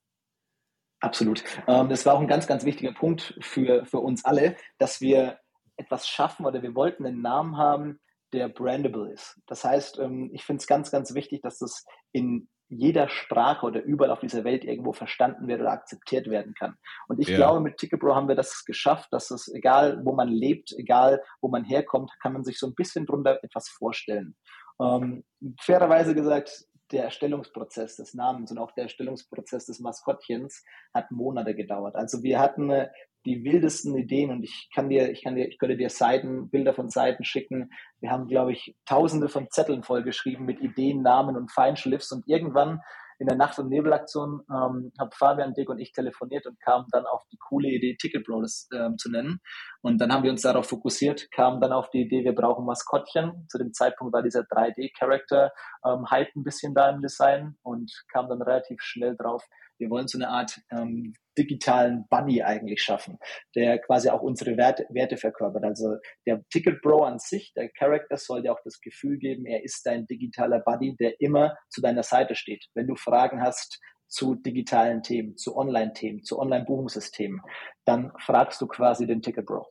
Absolut. 1.00 1.44
Ähm, 1.66 1.88
das 1.88 2.04
war 2.06 2.14
auch 2.14 2.20
ein 2.20 2.28
ganz, 2.28 2.46
ganz 2.46 2.64
wichtiger 2.64 2.92
Punkt 2.92 3.38
für, 3.40 3.84
für 3.86 3.98
uns 3.98 4.24
alle, 4.24 4.56
dass 4.78 5.00
wir 5.00 5.38
etwas 5.76 6.08
schaffen 6.08 6.44
oder 6.44 6.62
wir 6.62 6.74
wollten 6.74 7.06
einen 7.06 7.22
Namen 7.22 7.56
haben, 7.56 8.00
der 8.32 8.48
brandable 8.48 9.12
ist. 9.12 9.40
Das 9.46 9.64
heißt, 9.64 9.98
ähm, 10.00 10.30
ich 10.32 10.44
finde 10.44 10.60
es 10.60 10.66
ganz, 10.66 10.90
ganz 10.90 11.14
wichtig, 11.14 11.40
dass 11.42 11.58
das 11.58 11.84
in 12.12 12.48
jeder 12.68 13.08
Sprache 13.08 13.66
oder 13.66 13.82
überall 13.82 14.10
auf 14.10 14.20
dieser 14.20 14.44
Welt 14.44 14.64
irgendwo 14.64 14.92
verstanden 14.92 15.48
wird 15.48 15.60
oder 15.60 15.72
akzeptiert 15.72 16.28
werden 16.28 16.54
kann. 16.54 16.76
Und 17.08 17.18
ich 17.18 17.28
ja. 17.28 17.36
glaube, 17.36 17.60
mit 17.60 17.78
Ticketbro 17.78 18.14
haben 18.14 18.28
wir 18.28 18.36
das 18.36 18.64
geschafft, 18.64 19.08
dass 19.10 19.30
es 19.30 19.48
egal, 19.52 20.00
wo 20.04 20.14
man 20.14 20.28
lebt, 20.28 20.72
egal, 20.76 21.22
wo 21.40 21.48
man 21.48 21.64
herkommt, 21.64 22.10
kann 22.20 22.32
man 22.32 22.44
sich 22.44 22.58
so 22.58 22.66
ein 22.66 22.74
bisschen 22.74 23.06
drunter 23.06 23.42
etwas 23.42 23.68
vorstellen. 23.68 24.36
Ähm, 24.80 25.24
fairerweise 25.60 26.14
gesagt, 26.14 26.66
der 26.92 27.04
Erstellungsprozess 27.04 27.96
des 27.96 28.14
Namens 28.14 28.50
und 28.50 28.58
auch 28.58 28.72
der 28.72 28.84
Erstellungsprozess 28.84 29.66
des 29.66 29.80
Maskottchens 29.80 30.64
hat 30.94 31.10
Monate 31.10 31.54
gedauert. 31.54 31.94
Also 31.96 32.22
wir 32.22 32.38
hatten 32.38 32.70
äh, 32.70 32.88
die 33.28 33.44
wildesten 33.44 33.94
Ideen 33.96 34.30
und 34.30 34.42
ich 34.42 34.70
kann 34.74 34.88
dir, 34.88 35.10
ich 35.10 35.22
kann 35.22 35.36
dir, 35.36 35.46
ich 35.46 35.58
könnte 35.58 35.76
dir 35.76 35.90
Seiten, 35.90 36.48
Bilder 36.48 36.72
von 36.72 36.88
Seiten 36.88 37.24
schicken. 37.24 37.70
Wir 38.00 38.10
haben, 38.10 38.26
glaube 38.26 38.52
ich, 38.52 38.74
tausende 38.86 39.28
von 39.28 39.48
Zetteln 39.50 39.82
vollgeschrieben 39.82 40.46
mit 40.46 40.60
Ideen, 40.60 41.02
Namen 41.02 41.36
und 41.36 41.52
Feinschliffs 41.52 42.10
und 42.10 42.26
irgendwann 42.26 42.80
in 43.18 43.26
der 43.26 43.36
Nacht- 43.36 43.58
und 43.58 43.68
Nebelaktion 43.68 44.42
ähm, 44.48 44.92
haben 44.98 45.10
Fabian, 45.12 45.52
Dick 45.52 45.68
und 45.68 45.78
ich 45.78 45.92
telefoniert 45.92 46.46
und 46.46 46.58
kamen 46.60 46.86
dann 46.92 47.04
auf 47.04 47.22
die 47.32 47.36
coole 47.36 47.68
Idee, 47.68 47.96
Ticket 48.00 48.24
Bros 48.24 48.68
ähm, 48.72 48.96
zu 48.96 49.10
nennen. 49.10 49.40
Und 49.82 50.00
dann 50.00 50.12
haben 50.12 50.22
wir 50.22 50.30
uns 50.30 50.42
darauf 50.42 50.68
fokussiert, 50.68 51.30
kamen 51.32 51.60
dann 51.60 51.72
auf 51.72 51.90
die 51.90 52.02
Idee, 52.02 52.24
wir 52.24 52.34
brauchen 52.34 52.64
Maskottchen. 52.64 53.46
Zu 53.48 53.58
dem 53.58 53.72
Zeitpunkt 53.72 54.14
war 54.14 54.22
dieser 54.22 54.42
3D-Character 54.42 55.52
ähm, 55.84 56.08
Hype 56.10 56.34
ein 56.36 56.44
bisschen 56.44 56.74
da 56.74 56.90
im 56.90 57.02
Design 57.02 57.56
und 57.62 57.92
kam 58.12 58.28
dann 58.28 58.40
relativ 58.40 58.80
schnell 58.80 59.16
drauf, 59.16 59.44
wir 59.78 59.90
wollen 59.90 60.08
so 60.08 60.18
eine 60.18 60.28
Art 60.28 60.60
ähm, 60.70 61.14
digitalen 61.36 62.06
Buddy 62.08 62.42
eigentlich 62.42 62.82
schaffen, 62.82 63.18
der 63.54 63.78
quasi 63.78 64.10
auch 64.10 64.22
unsere 64.22 64.56
Werte, 64.56 64.86
Werte 64.90 65.16
verkörpert. 65.16 65.64
Also 65.64 65.96
der 66.26 66.42
Ticket 66.50 66.82
Bro 66.82 67.04
an 67.04 67.18
sich, 67.18 67.52
der 67.54 67.70
Character 67.70 68.16
soll 68.16 68.42
dir 68.42 68.52
auch 68.52 68.60
das 68.64 68.80
Gefühl 68.80 69.18
geben, 69.18 69.46
er 69.46 69.64
ist 69.64 69.86
dein 69.86 70.06
digitaler 70.06 70.60
Buddy, 70.60 70.96
der 70.96 71.20
immer 71.20 71.56
zu 71.68 71.80
deiner 71.80 72.02
Seite 72.02 72.34
steht. 72.34 72.66
Wenn 72.74 72.86
du 72.86 72.96
Fragen 72.96 73.40
hast 73.40 73.80
zu 74.08 74.34
digitalen 74.34 75.02
Themen, 75.02 75.36
zu 75.36 75.56
Online-Themen, 75.56 76.22
zu 76.24 76.38
Online-Buchungssystemen, 76.38 77.40
dann 77.84 78.12
fragst 78.18 78.60
du 78.60 78.66
quasi 78.66 79.06
den 79.06 79.22
Ticket 79.22 79.46
Bro. 79.46 79.68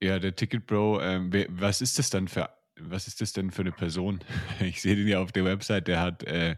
Ja, 0.00 0.18
der 0.18 0.34
Ticket 0.34 0.66
Bro, 0.66 1.00
ähm, 1.00 1.32
was 1.48 1.80
ist 1.80 1.98
das 1.98 2.10
dann 2.10 2.28
für 2.28 2.48
was 2.80 3.06
ist 3.06 3.20
das 3.20 3.32
denn 3.32 3.50
für 3.50 3.62
eine 3.62 3.72
Person? 3.72 4.20
Ich 4.60 4.82
sehe 4.82 4.96
den 4.96 5.08
ja 5.08 5.20
auf 5.20 5.32
der 5.32 5.44
Website, 5.44 5.88
der 5.88 6.00
hat 6.00 6.24
äh, 6.24 6.56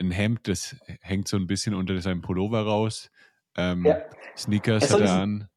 ein 0.00 0.10
Hemd, 0.10 0.48
das 0.48 0.76
hängt 1.00 1.28
so 1.28 1.36
ein 1.36 1.46
bisschen 1.46 1.74
unter 1.74 2.00
seinem 2.00 2.20
Pullover 2.20 2.62
raus. 2.62 3.10
Ähm, 3.56 3.84
ja. 3.84 4.02
Sneakers 4.36 4.92
hat 4.92 5.00
er 5.00 5.12
an. 5.12 5.48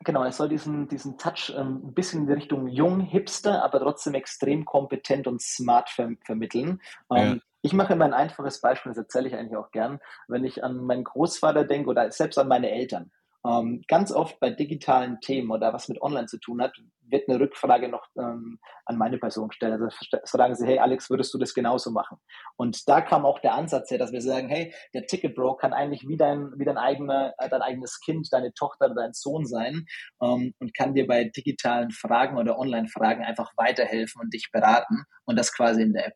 Genau, 0.00 0.22
er 0.22 0.32
soll 0.32 0.48
diesen, 0.48 0.88
diesen 0.88 1.16
Touch 1.16 1.52
ähm, 1.56 1.80
ein 1.86 1.94
bisschen 1.94 2.22
in 2.22 2.26
die 2.26 2.32
Richtung 2.34 2.68
jung, 2.68 3.00
hipster, 3.00 3.64
aber 3.64 3.80
trotzdem 3.80 4.14
extrem 4.14 4.64
kompetent 4.64 5.26
und 5.26 5.40
smart 5.40 5.88
ver 5.88 6.10
vermitteln. 6.24 6.80
Ähm, 7.10 7.34
ja. 7.34 7.38
Ich 7.62 7.72
mache 7.72 7.94
immer 7.94 8.04
ein 8.04 8.12
einfaches 8.12 8.60
Beispiel, 8.60 8.90
das 8.90 8.98
erzähle 8.98 9.28
ich 9.28 9.34
eigentlich 9.34 9.56
auch 9.56 9.70
gern. 9.70 10.00
Wenn 10.28 10.44
ich 10.44 10.62
an 10.62 10.84
meinen 10.84 11.04
Großvater 11.04 11.64
denke 11.64 11.88
oder 11.88 12.10
selbst 12.12 12.38
an 12.38 12.48
meine 12.48 12.70
Eltern. 12.70 13.10
Ähm, 13.46 13.82
ganz 13.88 14.10
oft 14.10 14.40
bei 14.40 14.50
digitalen 14.50 15.20
Themen 15.20 15.50
oder 15.50 15.72
was 15.72 15.88
mit 15.88 16.00
Online 16.00 16.26
zu 16.26 16.38
tun 16.38 16.62
hat, 16.62 16.72
wird 17.02 17.28
eine 17.28 17.38
Rückfrage 17.38 17.88
noch 17.88 18.06
ähm, 18.18 18.58
an 18.86 18.96
meine 18.96 19.18
Person 19.18 19.48
gestellt. 19.48 19.72
Also 19.74 19.88
fragen 20.24 20.54
sie, 20.54 20.66
hey 20.66 20.78
Alex, 20.78 21.10
würdest 21.10 21.32
du 21.34 21.38
das 21.38 21.52
genauso 21.52 21.90
machen? 21.90 22.18
Und 22.56 22.88
da 22.88 23.00
kam 23.00 23.26
auch 23.26 23.38
der 23.40 23.54
Ansatz 23.54 23.90
her, 23.90 23.98
dass 23.98 24.12
wir 24.12 24.22
sagen, 24.22 24.48
hey, 24.48 24.74
der 24.94 25.06
Ticket 25.06 25.34
Bro 25.34 25.56
kann 25.56 25.72
eigentlich 25.72 26.08
wie 26.08 26.16
dein, 26.16 26.52
wie 26.56 26.64
dein, 26.64 26.78
eigener, 26.78 27.34
äh, 27.38 27.48
dein 27.48 27.62
eigenes 27.62 28.00
Kind, 28.00 28.28
deine 28.32 28.52
Tochter 28.54 28.86
oder 28.86 28.94
dein 28.94 29.12
Sohn 29.12 29.46
sein 29.46 29.84
ähm, 30.22 30.54
und 30.58 30.74
kann 30.74 30.94
dir 30.94 31.06
bei 31.06 31.24
digitalen 31.24 31.90
Fragen 31.90 32.38
oder 32.38 32.58
Online-Fragen 32.58 33.24
einfach 33.24 33.52
weiterhelfen 33.56 34.22
und 34.22 34.32
dich 34.32 34.50
beraten 34.52 35.04
und 35.24 35.38
das 35.38 35.54
quasi 35.54 35.82
in 35.82 35.92
der 35.92 36.06
App. 36.08 36.14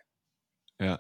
Ja, 0.81 0.99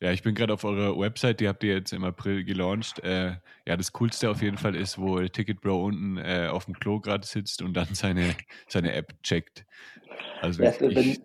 ja, 0.00 0.12
ich 0.12 0.22
bin 0.22 0.34
gerade 0.34 0.52
auf 0.52 0.64
eurer 0.64 0.98
Website, 0.98 1.40
die 1.40 1.48
habt 1.48 1.64
ihr 1.64 1.74
jetzt 1.74 1.92
im 1.92 2.04
April 2.04 2.44
gelauncht. 2.44 2.98
Äh, 3.00 3.36
ja, 3.66 3.76
das 3.76 3.92
Coolste 3.92 4.28
auf 4.28 4.42
jeden 4.42 4.58
Fall 4.58 4.76
ist, 4.76 4.98
wo 4.98 5.20
Ticket 5.26 5.60
Bro 5.62 5.86
unten 5.86 6.18
äh, 6.18 6.48
auf 6.50 6.66
dem 6.66 6.74
Klo 6.74 7.00
gerade 7.00 7.26
sitzt 7.26 7.62
und 7.62 7.74
dann 7.74 7.88
seine, 7.94 8.34
seine 8.68 8.92
App 8.92 9.14
checkt. 9.22 9.64
Also 10.42 10.62
ja, 10.62 10.70
ich, 10.70 10.80
wenn, 10.80 10.98
ich, 10.98 11.20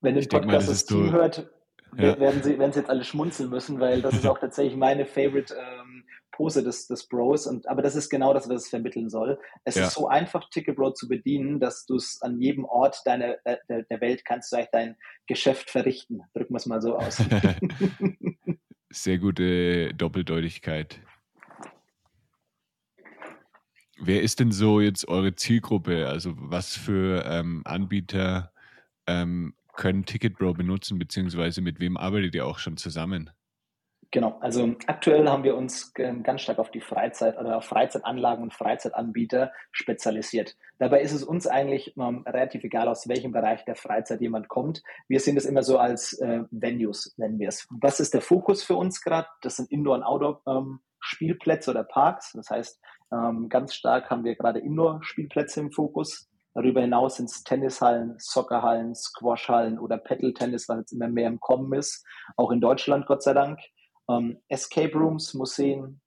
wenn 0.00 0.14
den 0.16 0.28
Podcast 0.28 0.68
das 0.68 0.84
Team 0.86 1.12
hört, 1.12 1.48
ja. 1.96 2.18
werden, 2.18 2.42
sie, 2.42 2.58
werden 2.58 2.72
sie 2.72 2.80
jetzt 2.80 2.90
alle 2.90 3.04
schmunzeln 3.04 3.50
müssen, 3.50 3.78
weil 3.78 4.02
das 4.02 4.14
ist 4.14 4.26
auch 4.26 4.38
tatsächlich 4.38 4.76
meine 4.76 5.06
Favorite 5.06 5.54
ähm, 5.54 6.04
Pose 6.38 6.62
des, 6.62 6.86
des 6.86 7.08
Bros. 7.08 7.48
Und, 7.48 7.68
aber 7.68 7.82
das 7.82 7.96
ist 7.96 8.08
genau 8.08 8.32
das, 8.32 8.48
was 8.48 8.62
es 8.62 8.68
vermitteln 8.68 9.10
soll. 9.10 9.40
Es 9.64 9.74
ja. 9.74 9.86
ist 9.86 9.94
so 9.94 10.06
einfach, 10.06 10.48
Ticket 10.50 10.76
Bro 10.76 10.92
zu 10.92 11.08
bedienen, 11.08 11.58
dass 11.58 11.84
du 11.84 11.96
es 11.96 12.22
an 12.22 12.40
jedem 12.40 12.64
Ort 12.64 13.02
deiner, 13.04 13.44
äh, 13.44 13.56
der, 13.68 13.82
der 13.82 14.00
Welt 14.00 14.24
kannst 14.24 14.52
du 14.52 14.56
eigentlich 14.56 14.68
dein 14.70 14.96
Geschäft 15.26 15.68
verrichten. 15.68 16.22
Drücken 16.34 16.54
wir 16.54 16.58
es 16.58 16.66
mal 16.66 16.80
so 16.80 16.96
aus. 16.96 17.16
Sehr 18.90 19.18
gute 19.18 19.92
Doppeldeutigkeit. 19.94 21.00
Wer 24.00 24.22
ist 24.22 24.38
denn 24.38 24.52
so 24.52 24.80
jetzt 24.80 25.08
eure 25.08 25.34
Zielgruppe? 25.34 26.06
Also 26.06 26.34
was 26.36 26.76
für 26.76 27.24
ähm, 27.26 27.62
Anbieter 27.64 28.52
ähm, 29.08 29.54
können 29.74 30.04
Ticketbro 30.04 30.54
benutzen, 30.54 31.00
beziehungsweise 31.00 31.62
mit 31.62 31.80
wem 31.80 31.96
arbeitet 31.96 32.36
ihr 32.36 32.46
auch 32.46 32.60
schon 32.60 32.76
zusammen? 32.76 33.30
Genau, 34.10 34.38
also 34.40 34.74
aktuell 34.86 35.28
haben 35.28 35.44
wir 35.44 35.54
uns 35.54 35.92
ganz 35.92 36.40
stark 36.40 36.58
auf 36.58 36.70
die 36.70 36.80
Freizeit 36.80 37.36
oder 37.36 37.58
auf 37.58 37.66
Freizeitanlagen 37.66 38.42
und 38.42 38.54
Freizeitanbieter 38.54 39.52
spezialisiert. 39.70 40.56
Dabei 40.78 41.02
ist 41.02 41.12
es 41.12 41.22
uns 41.22 41.46
eigentlich 41.46 41.94
ähm, 41.98 42.24
relativ 42.26 42.64
egal, 42.64 42.88
aus 42.88 43.06
welchem 43.06 43.32
Bereich 43.32 43.66
der 43.66 43.76
Freizeit 43.76 44.22
jemand 44.22 44.48
kommt. 44.48 44.82
Wir 45.08 45.20
sehen 45.20 45.34
das 45.34 45.44
immer 45.44 45.62
so 45.62 45.76
als 45.76 46.14
äh, 46.20 46.44
Venues, 46.50 47.14
nennen 47.18 47.38
wir 47.38 47.48
es. 47.48 47.66
Was 47.68 48.00
ist 48.00 48.14
der 48.14 48.22
Fokus 48.22 48.64
für 48.64 48.76
uns 48.76 49.02
gerade? 49.02 49.28
Das 49.42 49.56
sind 49.56 49.70
Indoor- 49.70 49.96
und 49.96 50.04
Outdoor-Spielplätze 50.04 51.70
ähm, 51.70 51.76
oder 51.76 51.84
Parks. 51.84 52.32
Das 52.32 52.48
heißt, 52.48 52.80
ähm, 53.12 53.50
ganz 53.50 53.74
stark 53.74 54.08
haben 54.08 54.24
wir 54.24 54.36
gerade 54.36 54.60
Indoor-Spielplätze 54.60 55.60
im 55.60 55.70
Fokus. 55.70 56.30
Darüber 56.54 56.80
hinaus 56.80 57.16
sind 57.16 57.28
es 57.28 57.44
Tennishallen, 57.44 58.14
Soccerhallen, 58.16 58.94
Squashhallen 58.94 59.78
oder 59.78 59.98
Pedal-Tennis, 59.98 60.66
was 60.70 60.78
jetzt 60.78 60.92
immer 60.92 61.08
mehr 61.08 61.28
im 61.28 61.40
Kommen 61.40 61.74
ist. 61.74 62.06
Auch 62.38 62.50
in 62.50 62.62
Deutschland, 62.62 63.06
Gott 63.06 63.22
sei 63.22 63.34
Dank 63.34 63.58
ähm, 64.08 64.38
Escape 64.48 64.96
Rooms, 64.96 65.34
Museen 65.34 66.00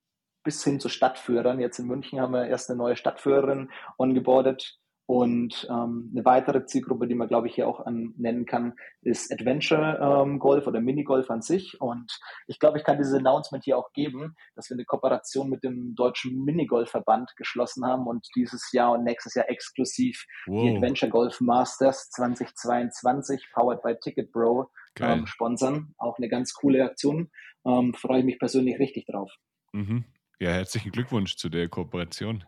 bis 0.44 0.64
hin 0.64 0.80
zu 0.80 0.90
Stadtführern. 0.90 1.60
Jetzt 1.60 1.80
in 1.80 1.88
München 1.88 2.20
haben 2.20 2.34
wir 2.34 2.48
erst 2.48 2.70
eine 2.70 2.78
neue 2.78 2.96
Stadtführerin 2.96 3.70
ongeboardet. 3.98 4.82
Und 5.08 5.68
ähm, 5.70 6.10
eine 6.14 6.24
weitere 6.24 6.66
Zielgruppe, 6.66 7.06
die 7.06 7.16
man, 7.16 7.28
glaube 7.28 7.48
ich, 7.48 7.56
hier 7.56 7.68
auch 7.68 7.86
an, 7.86 8.14
nennen 8.18 8.46
kann, 8.46 8.76
ist 9.02 9.30
Adventure 9.30 10.00
ähm, 10.00 10.40
Golf 10.40 10.68
oder 10.68 10.80
Minigolf 10.80 11.30
an 11.30 11.42
sich. 11.42 11.82
Und 11.82 12.18
ich 12.48 12.60
glaube, 12.60 12.78
ich 12.78 12.86
kann 12.86 12.98
dieses 12.98 13.14
Announcement 13.16 13.66
hier 13.66 13.78
auch 13.78 13.92
geben, 13.92 14.36
dass 14.56 14.70
wir 14.70 14.76
eine 14.76 14.86
Kooperation 14.86 15.50
mit 15.50 15.66
dem 15.66 15.96
Deutschen 15.96 16.46
Minigolfverband 16.46 17.36
geschlossen 17.36 17.86
haben 17.86 18.08
und 18.08 18.26
dieses 18.38 18.72
Jahr 18.72 18.94
und 18.94 19.04
nächstes 19.04 19.36
Jahr 19.36 19.50
exklusiv 19.50 20.24
wow. 20.48 20.62
die 20.62 20.78
Adventure 20.78 21.12
Golf 21.12 21.42
Masters 21.42 22.10
2022, 22.12 23.50
powered 23.54 23.82
by 23.82 23.96
Ticket 24.02 24.32
Bro, 24.32 24.70
ähm, 25.00 25.26
sponsern. 25.26 25.94
Auch 25.98 26.18
eine 26.20 26.30
ganz 26.30 26.54
coole 26.54 26.86
Aktion. 26.86 27.32
Ähm, 27.66 27.94
freue 27.94 28.20
ich 28.20 28.26
mich 28.26 28.40
persönlich 28.40 28.80
richtig 28.80 29.06
drauf. 29.06 29.32
Mhm. 29.74 30.06
Ja, 30.40 30.52
herzlichen 30.52 30.92
Glückwunsch 30.92 31.38
zu 31.38 31.50
der 31.50 31.70
Kooperation. 31.70 32.44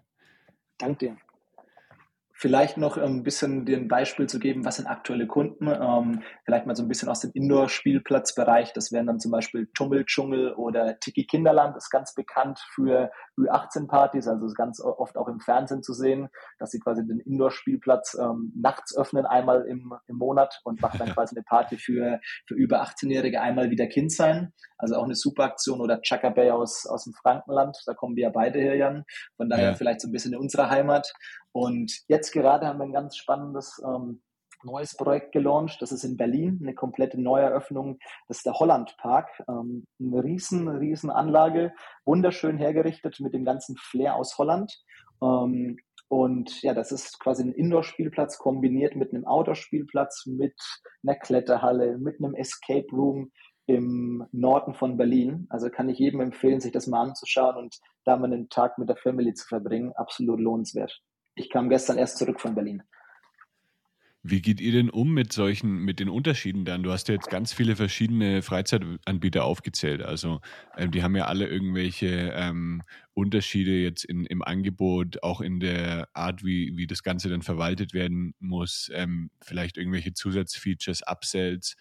Danke 0.78 1.06
dir. 1.06 1.18
Vielleicht 2.44 2.76
noch 2.76 2.98
ein 2.98 3.24
bisschen 3.24 3.66
den 3.66 3.88
Beispiel 3.88 4.28
zu 4.28 4.38
geben, 4.38 4.66
was 4.66 4.76
sind 4.76 4.88
aktuelle 4.88 5.28
Kunden. 5.28 5.66
Ähm, 5.70 6.24
vielleicht 6.44 6.66
mal 6.66 6.76
so 6.76 6.84
ein 6.84 6.90
bisschen 6.90 7.08
aus 7.08 7.22
dem 7.22 7.32
Indoor-Spielplatzbereich. 7.34 8.74
Das 8.74 8.92
wären 8.92 9.08
dann 9.08 9.22
zum 9.22 9.32
Beispiel 9.32 9.70
Dschungel 9.74 10.52
oder 10.52 11.00
Tiki 11.00 11.26
Kinderland, 11.26 11.78
ist 11.78 11.90
ganz 11.90 12.14
bekannt 12.14 12.60
für 12.76 13.12
Ü18-Partys, 13.40 14.28
also 14.28 14.46
ist 14.46 14.58
ganz 14.58 14.82
oft 14.82 15.16
auch 15.16 15.30
im 15.30 15.40
Fernsehen 15.40 15.84
zu 15.84 15.94
sehen, 15.94 16.28
dass 16.60 16.72
sie 16.72 16.82
quasi 16.82 17.08
den 17.08 17.22
Indoor-Spielplatz 17.22 18.18
ähm, 18.20 18.52
nachts 18.58 18.94
öffnen, 18.94 19.26
einmal 19.26 19.62
im, 19.62 19.94
im 20.08 20.18
Monat 20.18 20.60
und 20.66 20.82
machen 20.82 21.00
dann 21.00 21.10
quasi 21.14 21.38
eine 21.38 21.44
Party 21.44 21.78
für, 21.78 22.20
für 22.46 22.56
über 22.56 22.84
18-Jährige 22.84 23.40
einmal 23.40 23.70
wieder 23.70 23.88
Kind 23.88 24.12
sein. 24.12 24.52
Also 24.78 24.98
auch 24.98 25.06
eine 25.06 25.16
super 25.16 25.46
Aktion 25.46 25.80
oder 25.80 26.02
Chaka 26.02 26.30
Bay 26.30 26.52
aus, 26.52 26.86
aus 26.86 27.06
dem 27.06 27.14
Frankenland. 27.14 27.78
Da 27.86 27.94
kommen 27.94 28.18
wir 28.18 28.24
ja 28.24 28.32
beide 28.32 28.60
her, 28.60 28.76
Jan. 28.76 29.06
Von 29.38 29.48
daher 29.48 29.70
ja. 29.70 29.76
vielleicht 29.76 30.02
so 30.02 30.10
ein 30.10 30.12
bisschen 30.12 30.34
in 30.34 30.40
unserer 30.40 30.70
Heimat. 30.70 31.14
Und 31.54 32.02
jetzt 32.08 32.32
gerade 32.32 32.68
haben 32.68 32.80
wir 32.80 32.86
ein 32.86 32.92
ganz 32.92 33.16
spannendes 33.16 33.82
ähm, 33.86 34.22
neues 34.64 34.96
Projekt 34.96 35.32
gelauncht. 35.32 35.82
Das 35.82 35.92
ist 35.92 36.04
in 36.04 36.18
Berlin, 36.18 36.60
eine 36.62 36.74
komplette 36.74 37.22
Neueröffnung. 37.22 38.00
Das 38.28 38.38
ist 38.38 38.46
der 38.46 38.54
Holland 38.54 38.96
Park. 38.98 39.30
Ähm, 39.48 39.86
eine 40.00 40.24
riesen, 40.24 40.68
riesen 40.68 41.10
Anlage, 41.10 41.74
wunderschön 42.06 42.58
hergerichtet 42.58 43.20
mit 43.20 43.34
dem 43.34 43.46
ganzen 43.46 43.78
Flair 43.78 44.16
aus 44.16 44.38
Holland. 44.38 44.74
Ähm, 45.22 45.78
und 46.08 46.62
ja, 46.62 46.74
das 46.74 46.92
ist 46.92 47.20
quasi 47.20 47.44
ein 47.44 47.54
Indoor-Spielplatz 47.54 48.38
kombiniert 48.38 48.96
mit 48.96 49.14
einem 49.14 49.26
Outdoor-Spielplatz, 49.26 50.26
mit 50.28 50.56
einer 51.04 51.16
Kletterhalle, 51.16 51.98
mit 51.98 52.20
einem 52.20 52.36
Escape 52.36 52.88
Room 52.92 53.32
im 53.66 54.26
Norden 54.32 54.74
von 54.74 54.98
Berlin. 54.98 55.48
Also 55.50 55.70
kann 55.70 55.90
ich 55.90 55.98
jedem 55.98 56.20
empfehlen, 56.20 56.60
sich 56.60 56.72
das 56.72 56.88
mal 56.88 57.02
anzuschauen 57.02 57.56
und 57.58 57.80
da 58.06 58.18
mal 58.18 58.26
einen 58.26 58.50
Tag 58.50 58.78
mit 58.78 58.90
der 58.90 58.98
Family 58.98 59.34
zu 59.34 59.48
verbringen. 59.48 59.94
Absolut 59.94 60.40
lohnenswert. 60.40 61.02
Ich 61.36 61.50
kam 61.50 61.70
gestern 61.70 61.98
erst 61.98 62.18
zurück 62.18 62.40
von 62.40 62.56
Berlin. 62.56 62.84
Wie 64.26 64.42
geht 64.42 64.62
ihr 64.62 64.72
denn 64.72 64.90
um 64.90 65.14
mit 65.14 65.34
solchen, 65.34 65.80
mit 65.80 66.00
den 66.00 66.08
Unterschieden 66.08 66.64
dann? 66.64 66.82
Du 66.82 66.94
hast 66.94 67.10
ja 67.10 67.14
jetzt 67.14 67.30
ganz 67.30 67.52
viele 67.52 67.76
verschiedene 67.76 68.42
Freizeitanbieter 68.42 69.44
aufgezählt. 69.44 70.02
Also 70.02 70.40
ähm, 70.78 70.92
die 70.92 71.04
haben 71.04 71.18
ja 71.18 71.26
alle 71.26 71.46
irgendwelche 71.46 72.32
ähm, 72.34 72.84
Unterschiede 73.14 73.72
jetzt 73.72 74.06
in, 74.06 74.26
im 74.26 74.42
Angebot, 74.42 75.22
auch 75.24 75.42
in 75.42 75.60
der 75.60 76.08
Art, 76.14 76.46
wie, 76.46 76.78
wie 76.78 76.88
das 76.88 77.04
Ganze 77.04 77.28
dann 77.28 77.42
verwaltet 77.42 77.94
werden 77.94 78.34
muss. 78.40 78.90
Ähm, 78.94 79.30
vielleicht 79.42 79.78
irgendwelche 79.78 80.14
Zusatzfeatures, 80.14 81.06
Upsells. 81.06 81.76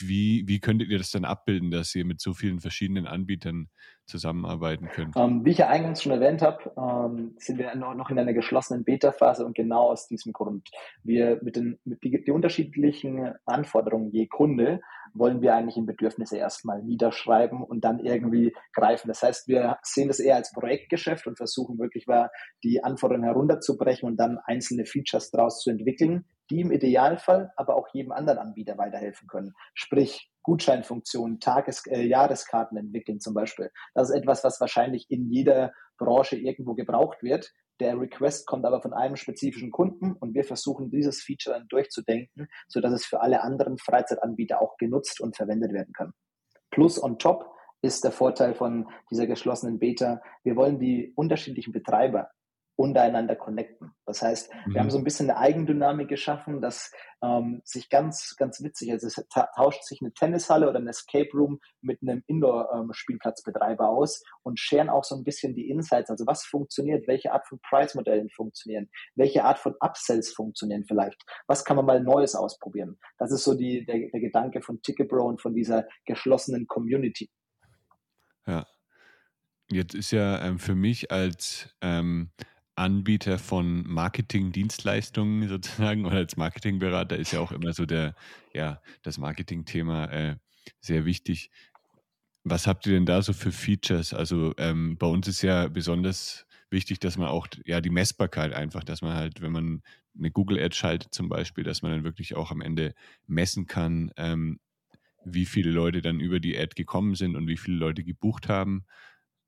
Wie, 0.00 0.44
wie 0.46 0.60
könntet 0.60 0.88
ihr 0.88 0.98
das 0.98 1.10
dann 1.10 1.24
abbilden, 1.24 1.70
dass 1.70 1.94
ihr 1.94 2.04
mit 2.04 2.20
so 2.20 2.34
vielen 2.34 2.60
verschiedenen 2.60 3.06
Anbietern 3.06 3.68
zusammenarbeiten 4.06 4.88
könnt? 4.88 5.16
Ähm, 5.16 5.44
wie 5.44 5.50
ich 5.50 5.58
ja 5.58 5.68
eingangs 5.68 6.02
schon 6.02 6.12
erwähnt 6.12 6.42
habe, 6.42 6.72
ähm, 6.76 7.34
sind 7.38 7.58
wir 7.58 7.74
noch 7.74 8.10
in 8.10 8.18
einer 8.18 8.32
geschlossenen 8.32 8.84
Beta-Phase 8.84 9.44
und 9.44 9.54
genau 9.54 9.90
aus 9.90 10.06
diesem 10.06 10.32
Grund. 10.32 10.68
Wir 11.02 11.40
mit 11.42 11.56
den 11.56 11.78
mit 11.84 12.02
die, 12.04 12.22
die 12.24 12.30
unterschiedlichen 12.30 13.34
Anforderungen 13.44 14.10
je 14.10 14.26
Kunde 14.26 14.80
wollen 15.18 15.40
wir 15.40 15.54
eigentlich 15.54 15.76
in 15.76 15.86
Bedürfnisse 15.86 16.36
erstmal 16.36 16.82
niederschreiben 16.82 17.62
und 17.62 17.84
dann 17.84 18.00
irgendwie 18.00 18.54
greifen. 18.74 19.08
Das 19.08 19.22
heißt, 19.22 19.48
wir 19.48 19.78
sehen 19.82 20.08
das 20.08 20.20
eher 20.20 20.36
als 20.36 20.52
Projektgeschäft 20.52 21.26
und 21.26 21.36
versuchen 21.36 21.78
wirklich 21.78 22.06
mal 22.06 22.30
die 22.62 22.84
Anforderungen 22.84 23.24
herunterzubrechen 23.24 24.08
und 24.08 24.16
dann 24.18 24.38
einzelne 24.44 24.84
Features 24.84 25.30
daraus 25.30 25.60
zu 25.60 25.70
entwickeln, 25.70 26.26
die 26.50 26.60
im 26.60 26.72
Idealfall 26.72 27.52
aber 27.56 27.76
auch 27.76 27.88
jedem 27.92 28.12
anderen 28.12 28.38
Anbieter 28.38 28.78
weiterhelfen 28.78 29.28
können. 29.28 29.54
Sprich, 29.74 30.30
Gutscheinfunktionen, 30.42 31.40
Tages-, 31.40 31.86
äh, 31.86 32.02
Jahreskarten 32.02 32.78
entwickeln 32.78 33.20
zum 33.20 33.34
Beispiel. 33.34 33.70
Das 33.94 34.10
ist 34.10 34.16
etwas, 34.16 34.44
was 34.44 34.60
wahrscheinlich 34.60 35.10
in 35.10 35.28
jeder 35.30 35.72
Branche 35.98 36.36
irgendwo 36.36 36.74
gebraucht 36.74 37.22
wird. 37.22 37.52
Der 37.80 37.98
Request 38.00 38.46
kommt 38.46 38.64
aber 38.64 38.80
von 38.80 38.94
einem 38.94 39.16
spezifischen 39.16 39.70
Kunden 39.70 40.12
und 40.12 40.34
wir 40.34 40.44
versuchen 40.44 40.90
dieses 40.90 41.22
Feature 41.22 41.56
dann 41.56 41.68
durchzudenken, 41.68 42.48
sodass 42.68 42.92
es 42.92 43.04
für 43.04 43.20
alle 43.20 43.42
anderen 43.42 43.76
Freizeitanbieter 43.76 44.62
auch 44.62 44.76
genutzt 44.78 45.20
und 45.20 45.36
verwendet 45.36 45.72
werden 45.72 45.92
kann. 45.92 46.12
Plus 46.70 47.02
on 47.02 47.18
top 47.18 47.52
ist 47.82 48.04
der 48.04 48.12
Vorteil 48.12 48.54
von 48.54 48.88
dieser 49.10 49.26
geschlossenen 49.26 49.78
Beta, 49.78 50.22
wir 50.42 50.56
wollen 50.56 50.78
die 50.78 51.12
unterschiedlichen 51.16 51.72
Betreiber 51.72 52.30
untereinander 52.76 53.36
connecten. 53.36 53.92
Das 54.04 54.20
heißt, 54.22 54.52
mhm. 54.52 54.74
wir 54.74 54.80
haben 54.80 54.86
mhm. 54.88 54.90
so 54.90 54.98
ein 54.98 55.04
bisschen 55.04 55.30
eine 55.30 55.38
Eigendynamik 55.38 56.08
geschaffen, 56.08 56.60
dass 56.60 56.92
ähm, 57.22 57.62
sich 57.64 57.88
ganz, 57.88 58.36
ganz 58.36 58.62
witzig, 58.62 58.92
also 58.92 59.06
es 59.06 59.14
tauscht 59.54 59.82
sich 59.84 60.02
eine 60.02 60.12
Tennishalle 60.12 60.68
oder 60.68 60.78
ein 60.78 60.86
Escape 60.86 61.30
Room 61.32 61.58
mit 61.80 62.02
einem 62.02 62.22
Indoor-Spielplatzbetreiber 62.26 63.84
ähm, 63.84 63.90
aus 63.90 64.22
und 64.42 64.60
scheren 64.60 64.90
auch 64.90 65.04
so 65.04 65.16
ein 65.16 65.24
bisschen 65.24 65.54
die 65.54 65.70
Insights, 65.70 66.10
also 66.10 66.26
was 66.26 66.44
funktioniert, 66.44 67.08
welche 67.08 67.32
Art 67.32 67.46
von 67.46 67.58
Price-Modellen 67.60 68.28
funktionieren, 68.28 68.90
welche 69.14 69.44
Art 69.44 69.58
von 69.58 69.74
Upsells 69.80 70.32
funktionieren 70.32 70.84
vielleicht, 70.86 71.22
was 71.46 71.64
kann 71.64 71.76
man 71.76 71.86
mal 71.86 72.02
Neues 72.02 72.34
ausprobieren. 72.34 72.98
Das 73.18 73.32
ist 73.32 73.44
so 73.44 73.54
die, 73.54 73.86
der, 73.86 74.10
der 74.10 74.20
Gedanke 74.20 74.60
von 74.60 74.82
Ticketbro 74.82 75.26
und 75.26 75.40
von 75.40 75.54
dieser 75.54 75.86
geschlossenen 76.04 76.66
Community. 76.66 77.30
Ja, 78.46 78.66
Jetzt 79.70 79.94
ist 79.94 80.12
ja 80.12 80.40
ähm, 80.42 80.58
für 80.58 80.74
mich 80.74 81.10
als 81.10 81.74
ähm, 81.80 82.30
Anbieter 82.76 83.38
von 83.38 83.86
Marketingdienstleistungen 83.88 85.48
sozusagen 85.48 86.04
oder 86.04 86.16
als 86.16 86.36
Marketingberater 86.36 87.16
ist 87.16 87.32
ja 87.32 87.40
auch 87.40 87.52
immer 87.52 87.72
so 87.72 87.86
der, 87.86 88.14
ja, 88.52 88.80
das 89.02 89.18
Marketingthema 89.18 90.04
äh, 90.06 90.36
sehr 90.80 91.04
wichtig. 91.04 91.50
Was 92.44 92.66
habt 92.66 92.86
ihr 92.86 92.92
denn 92.92 93.06
da 93.06 93.22
so 93.22 93.32
für 93.32 93.50
Features? 93.50 94.14
Also 94.14 94.54
ähm, 94.58 94.96
bei 94.98 95.06
uns 95.06 95.26
ist 95.26 95.42
ja 95.42 95.68
besonders 95.68 96.46
wichtig, 96.70 97.00
dass 97.00 97.16
man 97.16 97.28
auch, 97.28 97.48
ja, 97.64 97.80
die 97.80 97.90
Messbarkeit 97.90 98.52
einfach, 98.52 98.84
dass 98.84 99.02
man 99.02 99.14
halt, 99.14 99.40
wenn 99.40 99.52
man 99.52 99.82
eine 100.16 100.30
Google-Ad 100.30 100.74
schaltet 100.74 101.14
zum 101.14 101.28
Beispiel, 101.28 101.64
dass 101.64 101.82
man 101.82 101.92
dann 101.92 102.04
wirklich 102.04 102.36
auch 102.36 102.50
am 102.50 102.60
Ende 102.60 102.94
messen 103.26 103.66
kann, 103.66 104.12
ähm, 104.16 104.60
wie 105.24 105.46
viele 105.46 105.70
Leute 105.70 106.02
dann 106.02 106.20
über 106.20 106.40
die 106.40 106.56
Ad 106.56 106.74
gekommen 106.76 107.14
sind 107.14 107.36
und 107.36 107.48
wie 107.48 107.56
viele 107.56 107.78
Leute 107.78 108.04
gebucht 108.04 108.48
haben. 108.48 108.86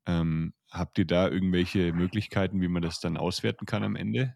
Ähm, 0.06 0.54
habt 0.70 0.98
ihr 0.98 1.06
da 1.06 1.28
irgendwelche 1.28 1.92
Möglichkeiten, 1.92 2.60
wie 2.60 2.68
man 2.68 2.82
das 2.82 3.00
dann 3.00 3.16
auswerten 3.16 3.66
kann 3.66 3.82
am 3.82 3.96
Ende? 3.96 4.34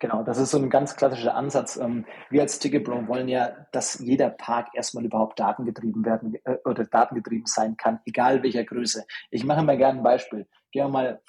Genau, 0.00 0.22
das 0.22 0.38
ist 0.38 0.52
so 0.52 0.58
ein 0.58 0.70
ganz 0.70 0.94
klassischer 0.94 1.34
Ansatz. 1.34 1.76
Ähm, 1.76 2.04
wir 2.30 2.42
als 2.42 2.60
Ticketbro 2.60 3.08
wollen 3.08 3.28
ja, 3.28 3.66
dass 3.72 3.98
jeder 3.98 4.30
Park 4.30 4.68
erstmal 4.74 5.04
überhaupt 5.04 5.40
datengetrieben 5.40 6.04
werden 6.04 6.36
äh, 6.44 6.56
oder 6.64 6.84
datengetrieben 6.84 7.46
sein 7.46 7.76
kann, 7.76 7.98
egal 8.04 8.42
welcher 8.44 8.64
Größe. 8.64 9.04
Ich 9.30 9.44
mache 9.44 9.64
mal 9.64 9.76
gerne 9.76 9.98
ein 9.98 10.04
Beispiel. 10.04 10.46
Gehen 10.70 10.84
wir 10.84 10.88
mal, 10.88 11.20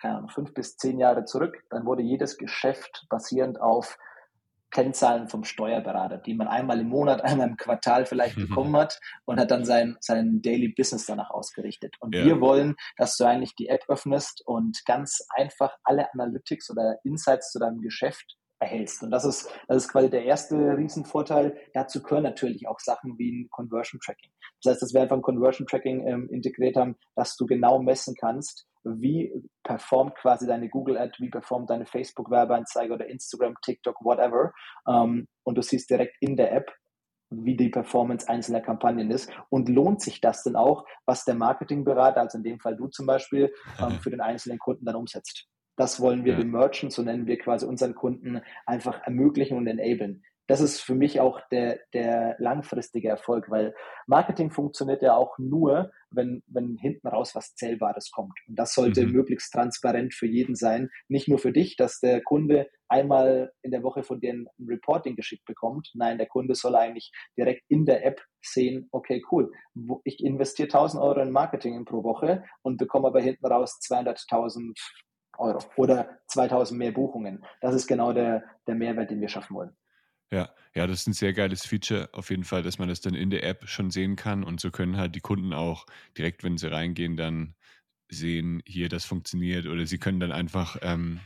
keine 0.00 0.18
Ahnung, 0.18 0.30
fünf 0.30 0.54
bis 0.54 0.76
zehn 0.76 0.98
Jahre 0.98 1.24
zurück, 1.24 1.64
dann 1.70 1.84
wurde 1.84 2.02
jedes 2.02 2.38
Geschäft 2.38 3.06
basierend 3.08 3.60
auf 3.60 3.98
Kennzahlen 4.72 5.28
vom 5.28 5.44
Steuerberater, 5.44 6.18
die 6.18 6.34
man 6.34 6.48
einmal 6.48 6.80
im 6.80 6.88
Monat, 6.88 7.20
einmal 7.24 7.48
im 7.48 7.56
Quartal 7.56 8.06
vielleicht 8.06 8.36
mhm. 8.36 8.48
bekommen 8.48 8.76
hat 8.76 8.98
und 9.24 9.38
hat 9.38 9.50
dann 9.50 9.64
sein, 9.64 9.96
sein 10.00 10.42
Daily 10.42 10.68
Business 10.76 11.06
danach 11.06 11.30
ausgerichtet. 11.30 11.96
Und 12.00 12.14
ja. 12.14 12.24
wir 12.24 12.40
wollen, 12.40 12.74
dass 12.96 13.16
du 13.16 13.24
eigentlich 13.24 13.54
die 13.54 13.68
App 13.68 13.84
öffnest 13.88 14.42
und 14.44 14.84
ganz 14.84 15.24
einfach 15.36 15.76
alle 15.84 16.12
Analytics 16.12 16.70
oder 16.70 16.98
Insights 17.04 17.52
zu 17.52 17.58
deinem 17.58 17.80
Geschäft 17.80 18.36
erhältst. 18.62 19.02
Und 19.02 19.10
das 19.10 19.24
ist, 19.24 19.50
das 19.68 19.84
ist 19.84 19.88
quasi 19.90 20.08
der 20.08 20.24
erste 20.24 20.54
Riesenvorteil. 20.54 21.56
Dazu 21.74 22.02
gehören 22.02 22.22
natürlich 22.22 22.68
auch 22.68 22.78
Sachen 22.78 23.18
wie 23.18 23.32
ein 23.32 23.48
Conversion 23.50 24.00
Tracking. 24.00 24.30
Das 24.62 24.72
heißt, 24.72 24.82
dass 24.82 24.94
wir 24.94 25.02
einfach 25.02 25.16
ein 25.16 25.22
Conversion 25.22 25.66
Tracking 25.66 26.06
ähm, 26.06 26.28
integriert 26.30 26.76
haben, 26.76 26.96
dass 27.14 27.36
du 27.36 27.46
genau 27.46 27.82
messen 27.82 28.14
kannst, 28.18 28.66
wie 28.84 29.32
performt 29.62 30.16
quasi 30.16 30.46
deine 30.46 30.68
Google 30.68 30.98
Ad, 30.98 31.14
wie 31.18 31.30
performt 31.30 31.70
deine 31.70 31.86
Facebook 31.86 32.30
Werbeanzeige 32.30 32.92
oder 32.92 33.06
Instagram, 33.06 33.54
TikTok, 33.62 33.96
whatever. 34.04 34.52
Ähm, 34.88 35.26
und 35.44 35.56
du 35.56 35.62
siehst 35.62 35.90
direkt 35.90 36.16
in 36.20 36.36
der 36.36 36.52
App, 36.52 36.72
wie 37.30 37.56
die 37.56 37.70
Performance 37.70 38.28
einzelner 38.28 38.60
Kampagnen 38.60 39.10
ist 39.10 39.32
und 39.48 39.68
lohnt 39.68 40.02
sich 40.02 40.20
das 40.20 40.42
denn 40.42 40.56
auch, 40.56 40.84
was 41.06 41.24
der 41.24 41.34
Marketingberater, 41.34 42.20
also 42.20 42.38
in 42.38 42.44
dem 42.44 42.60
Fall 42.60 42.76
du 42.76 42.88
zum 42.88 43.06
Beispiel, 43.06 43.52
ähm, 43.80 44.00
für 44.00 44.10
den 44.10 44.20
einzelnen 44.20 44.58
Kunden 44.58 44.84
dann 44.84 44.96
umsetzt. 44.96 45.46
Das 45.76 46.00
wollen 46.00 46.24
wir 46.24 46.32
ja. 46.34 46.38
den 46.38 46.50
Merchants, 46.50 46.96
so 46.96 47.02
nennen 47.02 47.26
wir 47.26 47.38
quasi 47.38 47.64
unseren 47.64 47.94
Kunden, 47.94 48.42
einfach 48.66 49.02
ermöglichen 49.04 49.56
und 49.56 49.66
enablen 49.66 50.22
das 50.52 50.60
ist 50.60 50.82
für 50.82 50.94
mich 50.94 51.18
auch 51.18 51.40
der, 51.50 51.80
der 51.94 52.36
langfristige 52.38 53.08
Erfolg, 53.08 53.50
weil 53.50 53.74
Marketing 54.06 54.50
funktioniert 54.50 55.00
ja 55.00 55.16
auch 55.16 55.38
nur, 55.38 55.90
wenn, 56.10 56.42
wenn 56.46 56.76
hinten 56.76 57.08
raus 57.08 57.34
was 57.34 57.54
Zählbares 57.54 58.10
kommt. 58.10 58.38
Und 58.46 58.58
das 58.58 58.74
sollte 58.74 59.06
mhm. 59.06 59.12
möglichst 59.12 59.50
transparent 59.50 60.12
für 60.12 60.26
jeden 60.26 60.54
sein. 60.54 60.90
Nicht 61.08 61.26
nur 61.26 61.38
für 61.38 61.52
dich, 61.52 61.76
dass 61.76 62.00
der 62.00 62.22
Kunde 62.22 62.66
einmal 62.90 63.50
in 63.62 63.70
der 63.70 63.82
Woche 63.82 64.02
von 64.02 64.20
dir 64.20 64.34
ein 64.34 64.46
Reporting 64.68 65.16
geschickt 65.16 65.46
bekommt. 65.46 65.88
Nein, 65.94 66.18
der 66.18 66.26
Kunde 66.26 66.54
soll 66.54 66.76
eigentlich 66.76 67.12
direkt 67.38 67.62
in 67.68 67.86
der 67.86 68.04
App 68.04 68.20
sehen, 68.42 68.90
okay, 68.92 69.22
cool, 69.30 69.50
ich 70.04 70.22
investiere 70.22 70.66
1000 70.66 71.02
Euro 71.02 71.20
in 71.22 71.30
Marketing 71.30 71.82
pro 71.86 72.04
Woche 72.04 72.44
und 72.60 72.76
bekomme 72.76 73.08
aber 73.08 73.22
hinten 73.22 73.46
raus 73.46 73.80
200.000 73.88 74.74
Euro 75.38 75.60
oder 75.76 76.18
2000 76.26 76.78
mehr 76.78 76.92
Buchungen. 76.92 77.42
Das 77.62 77.74
ist 77.74 77.86
genau 77.86 78.12
der, 78.12 78.44
der 78.66 78.74
Mehrwert, 78.74 79.10
den 79.10 79.22
wir 79.22 79.28
schaffen 79.28 79.56
wollen. 79.56 79.74
Ja, 80.32 80.54
ja, 80.74 80.86
das 80.86 81.00
ist 81.02 81.06
ein 81.08 81.12
sehr 81.12 81.32
geiles 81.34 81.66
Feature 81.66 82.08
auf 82.12 82.30
jeden 82.30 82.44
Fall, 82.44 82.62
dass 82.62 82.78
man 82.78 82.88
das 82.88 83.00
dann 83.02 83.14
in 83.14 83.28
der 83.30 83.42
App 83.44 83.68
schon 83.68 83.90
sehen 83.90 84.16
kann. 84.16 84.44
Und 84.44 84.60
so 84.60 84.70
können 84.70 84.96
halt 84.96 85.14
die 85.14 85.20
Kunden 85.20 85.52
auch 85.52 85.86
direkt, 86.16 86.42
wenn 86.42 86.56
sie 86.56 86.70
reingehen, 86.70 87.16
dann 87.16 87.54
sehen, 88.10 88.62
hier, 88.66 88.88
das 88.88 89.04
funktioniert. 89.04 89.66
Oder 89.66 89.86
sie 89.86 89.98
können 89.98 90.20
dann 90.20 90.32
einfach 90.32 90.76
ähm, 90.82 91.20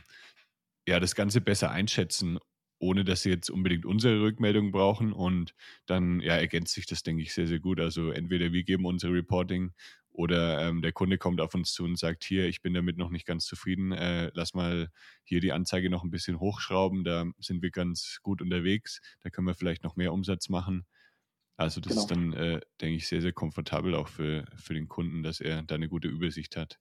ja 0.87 0.99
das 0.99 1.15
Ganze 1.15 1.41
besser 1.41 1.71
einschätzen, 1.71 2.39
ohne 2.79 3.05
dass 3.05 3.23
sie 3.23 3.29
jetzt 3.31 3.49
unbedingt 3.51 3.85
unsere 3.85 4.21
Rückmeldung 4.21 4.71
brauchen. 4.71 5.13
Und 5.13 5.55
dann 5.87 6.21
ja 6.21 6.35
ergänzt 6.35 6.73
sich 6.75 6.85
das, 6.87 7.03
denke 7.03 7.23
ich, 7.23 7.33
sehr, 7.33 7.47
sehr 7.47 7.59
gut. 7.59 7.79
Also 7.79 8.11
entweder 8.11 8.53
wir 8.53 8.63
geben 8.63 8.85
unser 8.85 9.11
Reporting 9.13 9.73
oder 10.17 10.67
ähm, 10.67 10.81
der 10.81 10.93
Kunde 10.93 11.19
kommt 11.19 11.39
auf 11.39 11.53
uns 11.53 11.73
zu 11.73 11.83
und 11.83 11.97
sagt, 11.97 12.23
hier, 12.23 12.47
ich 12.47 12.63
bin 12.63 12.73
damit 12.73 12.97
noch 12.97 13.11
nicht 13.11 13.27
ganz 13.27 13.45
zufrieden, 13.45 13.91
äh, 13.91 14.31
lass 14.33 14.55
mal 14.55 14.89
hier 15.23 15.41
die 15.41 15.51
Anzeige 15.51 15.91
noch 15.91 16.03
ein 16.03 16.09
bisschen 16.09 16.39
hochschrauben, 16.39 17.03
da 17.03 17.25
sind 17.37 17.61
wir 17.61 17.69
ganz 17.69 18.17
gut 18.23 18.41
unterwegs, 18.41 18.99
da 19.21 19.29
können 19.29 19.45
wir 19.45 19.53
vielleicht 19.53 19.83
noch 19.83 19.95
mehr 19.95 20.11
Umsatz 20.11 20.49
machen. 20.49 20.87
Also 21.55 21.81
das 21.81 21.91
genau. 21.91 22.01
ist 22.01 22.07
dann, 22.11 22.33
äh, 22.33 22.59
denke 22.81 22.95
ich, 22.95 23.07
sehr, 23.07 23.21
sehr 23.21 23.31
komfortabel 23.31 23.93
auch 23.93 24.07
für, 24.07 24.45
für 24.55 24.73
den 24.73 24.87
Kunden, 24.87 25.21
dass 25.21 25.39
er 25.39 25.61
da 25.61 25.75
eine 25.75 25.87
gute 25.87 26.07
Übersicht 26.07 26.57
hat. 26.57 26.79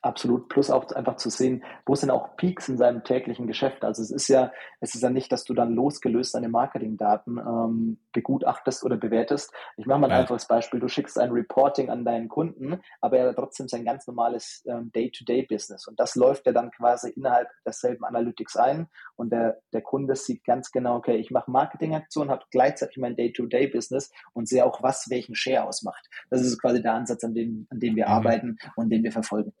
Absolut. 0.00 0.48
Plus 0.48 0.70
auch 0.70 0.90
einfach 0.92 1.16
zu 1.16 1.28
sehen, 1.28 1.64
wo 1.84 1.94
sind 1.94 2.10
auch 2.10 2.36
Peaks 2.36 2.68
in 2.68 2.78
seinem 2.78 3.02
täglichen 3.02 3.46
Geschäft. 3.46 3.84
Also 3.84 4.02
es 4.02 4.10
ist 4.10 4.28
ja, 4.28 4.52
es 4.80 4.94
ist 4.94 5.02
ja 5.02 5.10
nicht, 5.10 5.32
dass 5.32 5.44
du 5.44 5.54
dann 5.54 5.74
losgelöst 5.74 6.34
deine 6.34 6.48
Marketingdaten 6.48 7.38
ähm, 7.38 7.98
begutachtest 8.12 8.84
oder 8.84 8.96
bewertest. 8.96 9.52
Ich 9.76 9.86
mache 9.86 9.98
mal 9.98 10.06
ein 10.06 10.12
ja. 10.12 10.20
einfaches 10.20 10.46
Beispiel. 10.46 10.78
Du 10.78 10.88
schickst 10.88 11.18
ein 11.18 11.32
Reporting 11.32 11.90
an 11.90 12.04
deinen 12.04 12.28
Kunden, 12.28 12.80
aber 13.00 13.18
er 13.18 13.28
hat 13.28 13.36
trotzdem 13.36 13.66
sein 13.66 13.84
ganz 13.84 14.06
normales 14.06 14.64
ähm, 14.66 14.92
Day-to-Day-Business. 14.92 15.88
Und 15.88 15.98
das 15.98 16.14
läuft 16.14 16.46
ja 16.46 16.52
dann 16.52 16.70
quasi 16.70 17.10
innerhalb 17.10 17.48
derselben 17.64 18.04
Analytics 18.04 18.56
ein. 18.56 18.88
Und 19.16 19.30
der, 19.32 19.60
der 19.72 19.82
Kunde 19.82 20.14
sieht 20.14 20.44
ganz 20.44 20.70
genau, 20.70 20.96
okay, 20.96 21.16
ich 21.16 21.32
mache 21.32 21.50
Marketingaktionen, 21.50 22.30
habe 22.30 22.44
gleichzeitig 22.50 22.98
mein 22.98 23.16
Day-to-Day-Business 23.16 24.12
und 24.32 24.48
sehe 24.48 24.64
auch, 24.64 24.82
was 24.82 25.10
welchen 25.10 25.34
Share 25.34 25.64
ausmacht. 25.64 26.08
Das 26.30 26.40
ist 26.42 26.60
quasi 26.60 26.80
der 26.82 26.94
Ansatz, 26.94 27.24
an 27.24 27.34
dem, 27.34 27.66
an 27.70 27.80
dem 27.80 27.96
wir 27.96 28.06
mhm. 28.06 28.12
arbeiten 28.12 28.58
und 28.76 28.90
den 28.90 29.02
wir 29.02 29.12
verfolgen. 29.12 29.52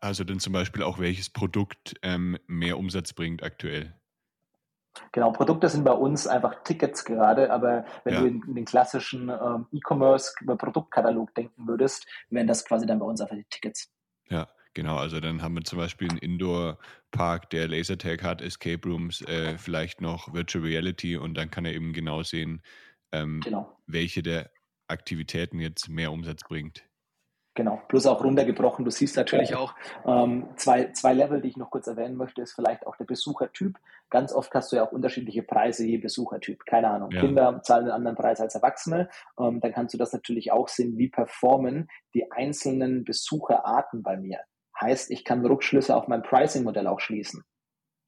Also 0.00 0.24
dann 0.24 0.38
zum 0.38 0.52
Beispiel 0.52 0.82
auch, 0.82 0.98
welches 0.98 1.30
Produkt 1.30 1.94
ähm, 2.02 2.38
mehr 2.46 2.78
Umsatz 2.78 3.12
bringt 3.12 3.42
aktuell? 3.42 3.94
Genau, 5.12 5.32
Produkte 5.32 5.68
sind 5.68 5.84
bei 5.84 5.92
uns 5.92 6.26
einfach 6.26 6.62
Tickets 6.64 7.04
gerade, 7.04 7.50
aber 7.50 7.86
wenn 8.04 8.14
ja. 8.14 8.20
du 8.20 8.26
in, 8.26 8.42
in, 8.46 8.54
den 8.54 8.64
klassischen 8.64 9.30
ähm, 9.30 9.66
E-Commerce 9.72 10.34
Produktkatalog 10.44 11.34
denken 11.34 11.66
würdest, 11.66 12.06
wären 12.28 12.46
das 12.46 12.64
quasi 12.64 12.86
dann 12.86 12.98
bei 12.98 13.06
uns 13.06 13.20
einfach 13.20 13.36
die 13.36 13.46
Tickets. 13.48 13.90
Ja, 14.28 14.48
genau. 14.74 14.96
Also 14.96 15.20
dann 15.20 15.42
haben 15.42 15.54
wir 15.54 15.64
zum 15.64 15.78
Beispiel 15.78 16.10
einen 16.10 16.18
Indoor-Park, 16.18 17.50
der 17.50 17.68
Lasertag 17.68 18.22
hat, 18.22 18.42
Escape 18.42 18.86
Rooms, 18.86 19.22
äh, 19.22 19.56
vielleicht 19.56 20.00
noch 20.02 20.32
Virtual 20.34 20.64
Reality 20.64 21.16
und 21.16 21.34
dann 21.34 21.50
kann 21.50 21.64
er 21.64 21.72
eben 21.72 21.94
genau 21.94 22.22
sehen, 22.22 22.62
ähm, 23.12 23.40
genau. 23.40 23.74
welche 23.86 24.22
der 24.22 24.50
Aktivitäten 24.88 25.58
jetzt 25.58 25.88
mehr 25.88 26.12
Umsatz 26.12 26.42
bringt. 26.44 26.84
Genau, 27.54 27.82
plus 27.88 28.06
auch 28.06 28.24
runtergebrochen. 28.24 28.82
Du 28.84 28.90
siehst 28.90 29.16
natürlich 29.16 29.54
auch 29.54 29.74
ähm, 30.06 30.48
zwei, 30.56 30.90
zwei 30.92 31.12
Level, 31.12 31.42
die 31.42 31.48
ich 31.48 31.58
noch 31.58 31.70
kurz 31.70 31.86
erwähnen 31.86 32.16
möchte, 32.16 32.40
ist 32.40 32.54
vielleicht 32.54 32.86
auch 32.86 32.96
der 32.96 33.04
Besuchertyp. 33.04 33.78
Ganz 34.08 34.32
oft 34.32 34.54
hast 34.54 34.72
du 34.72 34.76
ja 34.76 34.86
auch 34.86 34.92
unterschiedliche 34.92 35.42
Preise 35.42 35.86
je 35.86 35.98
Besuchertyp. 35.98 36.64
Keine 36.64 36.88
Ahnung, 36.88 37.10
ja. 37.10 37.20
Kinder 37.20 37.60
zahlen 37.62 37.84
einen 37.84 37.92
anderen 37.92 38.16
Preis 38.16 38.40
als 38.40 38.54
Erwachsene. 38.54 39.10
Ähm, 39.38 39.60
dann 39.60 39.72
kannst 39.72 39.92
du 39.92 39.98
das 39.98 40.14
natürlich 40.14 40.50
auch 40.50 40.68
sehen, 40.68 40.96
wie 40.96 41.10
performen 41.10 41.88
die 42.14 42.30
einzelnen 42.32 43.04
Besucherarten 43.04 44.02
bei 44.02 44.16
mir. 44.16 44.40
Heißt, 44.80 45.10
ich 45.10 45.22
kann 45.24 45.44
Rückschlüsse 45.44 45.94
auf 45.94 46.08
mein 46.08 46.22
Pricing-Modell 46.22 46.86
auch 46.86 47.00
schließen. 47.00 47.44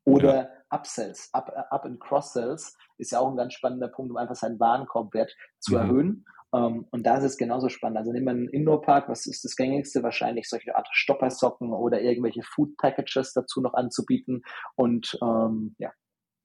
Oder 0.07 0.35
ja. 0.35 0.49
Upsells, 0.71 1.29
Up, 1.35 1.53
Up 1.71 1.85
and 1.85 2.01
Cross-Sells 2.01 2.77
ist 2.97 3.13
ja 3.13 3.21
auch 3.21 3.29
ein 3.29 3.37
ganz 3.37 3.53
spannender 3.53 3.89
Punkt, 3.89 4.11
um 4.11 4.17
einfach 4.17 4.37
seinen 4.37 4.59
Warenkorbwert 4.59 5.35
zu 5.59 5.75
mhm. 5.75 5.81
erhöhen 5.81 6.25
um, 6.55 6.63
ähm, 6.63 6.87
und 6.93 7.05
da 7.05 7.17
ist 7.17 7.25
es 7.25 7.37
genauso 7.37 7.69
spannend. 7.69 7.99
Also 7.99 8.13
nehmen 8.13 8.27
wir 8.27 8.31
einen 8.31 8.49
Indoor-Park, 8.49 9.09
was 9.09 9.27
ist 9.27 9.45
das 9.45 9.57
gängigste? 9.57 10.05
Wahrscheinlich 10.05 10.49
solche 10.49 10.77
Art 10.77 10.87
Stoppersocken 10.93 11.73
oder 11.73 12.01
irgendwelche 12.01 12.43
Food-Packages 12.45 13.33
dazu 13.33 13.61
noch 13.61 13.75
anzubieten. 13.75 14.43
Und 14.77 15.19
ähm, 15.21 15.75
ja, 15.79 15.91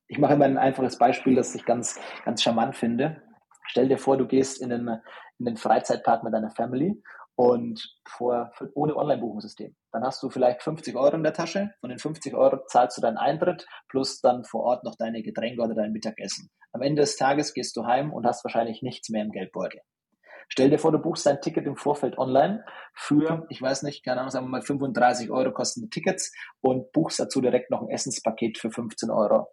ich 0.07 0.17
mache 0.17 0.33
immer 0.33 0.45
ein 0.45 0.57
einfaches 0.57 0.97
Beispiel, 0.97 1.35
das 1.35 1.53
ich 1.53 1.63
ganz, 1.63 1.99
ganz 2.25 2.41
charmant 2.41 2.75
finde. 2.75 3.21
Stell 3.67 3.87
dir 3.87 3.99
vor, 3.99 4.17
du 4.17 4.25
gehst 4.25 4.59
in 4.59 4.69
den, 4.69 4.87
in 5.37 5.45
den 5.45 5.57
Freizeitpark 5.57 6.23
mit 6.23 6.33
deiner 6.33 6.49
Family 6.49 6.99
und 7.35 7.95
vor, 8.07 8.51
ohne 8.73 8.95
Online-Buchungssystem. 8.95 9.75
Dann 9.91 10.03
hast 10.03 10.23
du 10.23 10.31
vielleicht 10.31 10.63
50 10.63 10.95
Euro 10.95 11.17
in 11.17 11.23
der 11.23 11.33
Tasche. 11.33 11.69
Von 11.81 11.91
den 11.91 11.99
50 11.99 12.33
Euro 12.33 12.65
zahlst 12.65 12.97
du 12.97 13.01
deinen 13.01 13.17
Eintritt 13.17 13.67
plus 13.89 14.21
dann 14.21 14.43
vor 14.43 14.63
Ort 14.63 14.83
noch 14.83 14.95
deine 14.95 15.21
Getränke 15.21 15.61
oder 15.61 15.75
dein 15.75 15.91
Mittagessen. 15.91 16.49
Am 16.71 16.81
Ende 16.81 17.03
des 17.03 17.15
Tages 17.15 17.53
gehst 17.53 17.77
du 17.77 17.85
heim 17.85 18.11
und 18.11 18.25
hast 18.25 18.43
wahrscheinlich 18.43 18.81
nichts 18.81 19.09
mehr 19.09 19.23
im 19.23 19.31
Geldbeutel. 19.31 19.81
Stell 20.51 20.71
dir 20.71 20.79
vor, 20.79 20.91
du 20.91 20.97
buchst 20.97 21.25
dein 21.25 21.41
Ticket 21.41 21.67
im 21.67 21.77
Vorfeld 21.77 22.17
online 22.17 22.65
für, 22.93 23.45
ich 23.49 23.61
weiß 23.61 23.83
nicht, 23.83 24.03
keine 24.03 24.19
Ahnung, 24.21 24.31
sagen 24.31 24.47
wir 24.47 24.49
mal 24.49 24.61
35 24.63 25.29
Euro 25.29 25.53
kosten 25.53 25.81
die 25.81 25.89
Tickets 25.89 26.33
und 26.59 26.91
buchst 26.91 27.19
dazu 27.19 27.39
direkt 27.39 27.69
noch 27.69 27.81
ein 27.81 27.89
Essenspaket 27.89 28.57
für 28.57 28.71
15 28.71 29.11
Euro. 29.11 29.47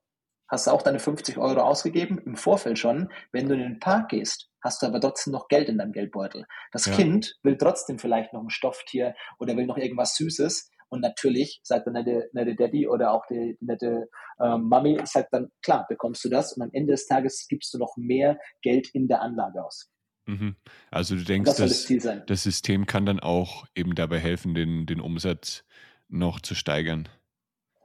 hast 0.49 0.67
du 0.67 0.71
auch 0.71 0.83
deine 0.83 0.99
50 0.99 1.39
Euro 1.39 1.61
ausgegeben, 1.61 2.19
im 2.25 2.37
Vorfeld 2.37 2.79
schon. 2.79 3.11
Wenn 3.33 3.49
du 3.49 3.55
in 3.55 3.61
den 3.61 3.79
Park 3.81 4.11
gehst, 4.11 4.49
hast 4.63 4.81
du 4.81 4.87
aber 4.87 5.01
trotzdem 5.01 5.33
noch 5.33 5.49
Geld 5.49 5.69
in 5.69 5.79
deinem 5.79 5.93
Geldbeutel. 5.93 6.47
Das 6.73 6.87
ja. 6.87 6.93
Kind 6.93 7.37
will 7.43 7.57
trotzdem 7.59 7.99
vielleicht 7.99 8.33
noch 8.33 8.43
ein 8.43 8.51
Stofftier 8.51 9.15
oder 9.39 9.57
will 9.57 9.67
noch 9.67 9.77
irgendwas 9.77 10.15
Süßes. 10.17 10.71
Und 10.89 11.01
natürlich 11.01 11.61
sagt 11.65 11.87
der 11.87 11.93
nette, 11.93 12.31
nette 12.33 12.55
Daddy 12.55 12.89
oder 12.89 13.13
auch 13.13 13.27
die, 13.27 13.57
die 13.61 13.67
nette 13.67 14.09
äh, 14.39 14.57
Mami, 14.57 15.01
sagt 15.05 15.33
dann, 15.33 15.51
klar, 15.63 15.85
bekommst 15.89 16.25
du 16.25 16.29
das. 16.29 16.53
Und 16.53 16.63
am 16.63 16.71
Ende 16.73 16.93
des 16.93 17.07
Tages 17.07 17.47
gibst 17.49 17.75
du 17.75 17.79
noch 17.79 17.97
mehr 17.97 18.39
Geld 18.63 18.89
in 18.95 19.09
der 19.09 19.21
Anlage 19.21 19.65
aus. 19.65 19.91
Mhm. 20.27 20.57
Also 20.91 21.17
du 21.17 21.23
denkst, 21.23 21.57
das, 21.57 21.87
das, 21.87 22.27
das, 22.27 22.43
System 22.43 22.87
kann 22.87 23.07
dann 23.07 23.21
auch 23.21 23.67
eben 23.75 23.95
dabei 23.95 24.19
helfen, 24.19 24.55
den, 24.55 24.85
den 24.85 25.01
Umsatz 25.01 25.65
noch 26.09 26.41
zu 26.41 26.55
steigern. 26.55 27.09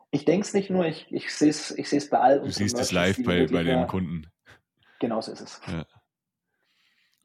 Ich 0.09 0.25
denke 0.25 0.45
es 0.45 0.53
nicht 0.53 0.69
nur, 0.69 0.85
ich, 0.85 1.07
ich 1.11 1.33
sehe 1.33 1.49
es 1.49 1.71
ich 1.71 2.09
bei 2.09 2.19
all 2.19 2.41
Du 2.41 2.51
siehst 2.51 2.77
es 2.77 2.91
live 2.91 3.23
bei, 3.23 3.47
bei 3.47 3.63
den 3.63 3.87
Kunden. 3.87 4.27
Genau 4.99 5.21
so 5.21 5.31
ist 5.31 5.41
es. 5.41 5.61
Ja. 5.67 5.85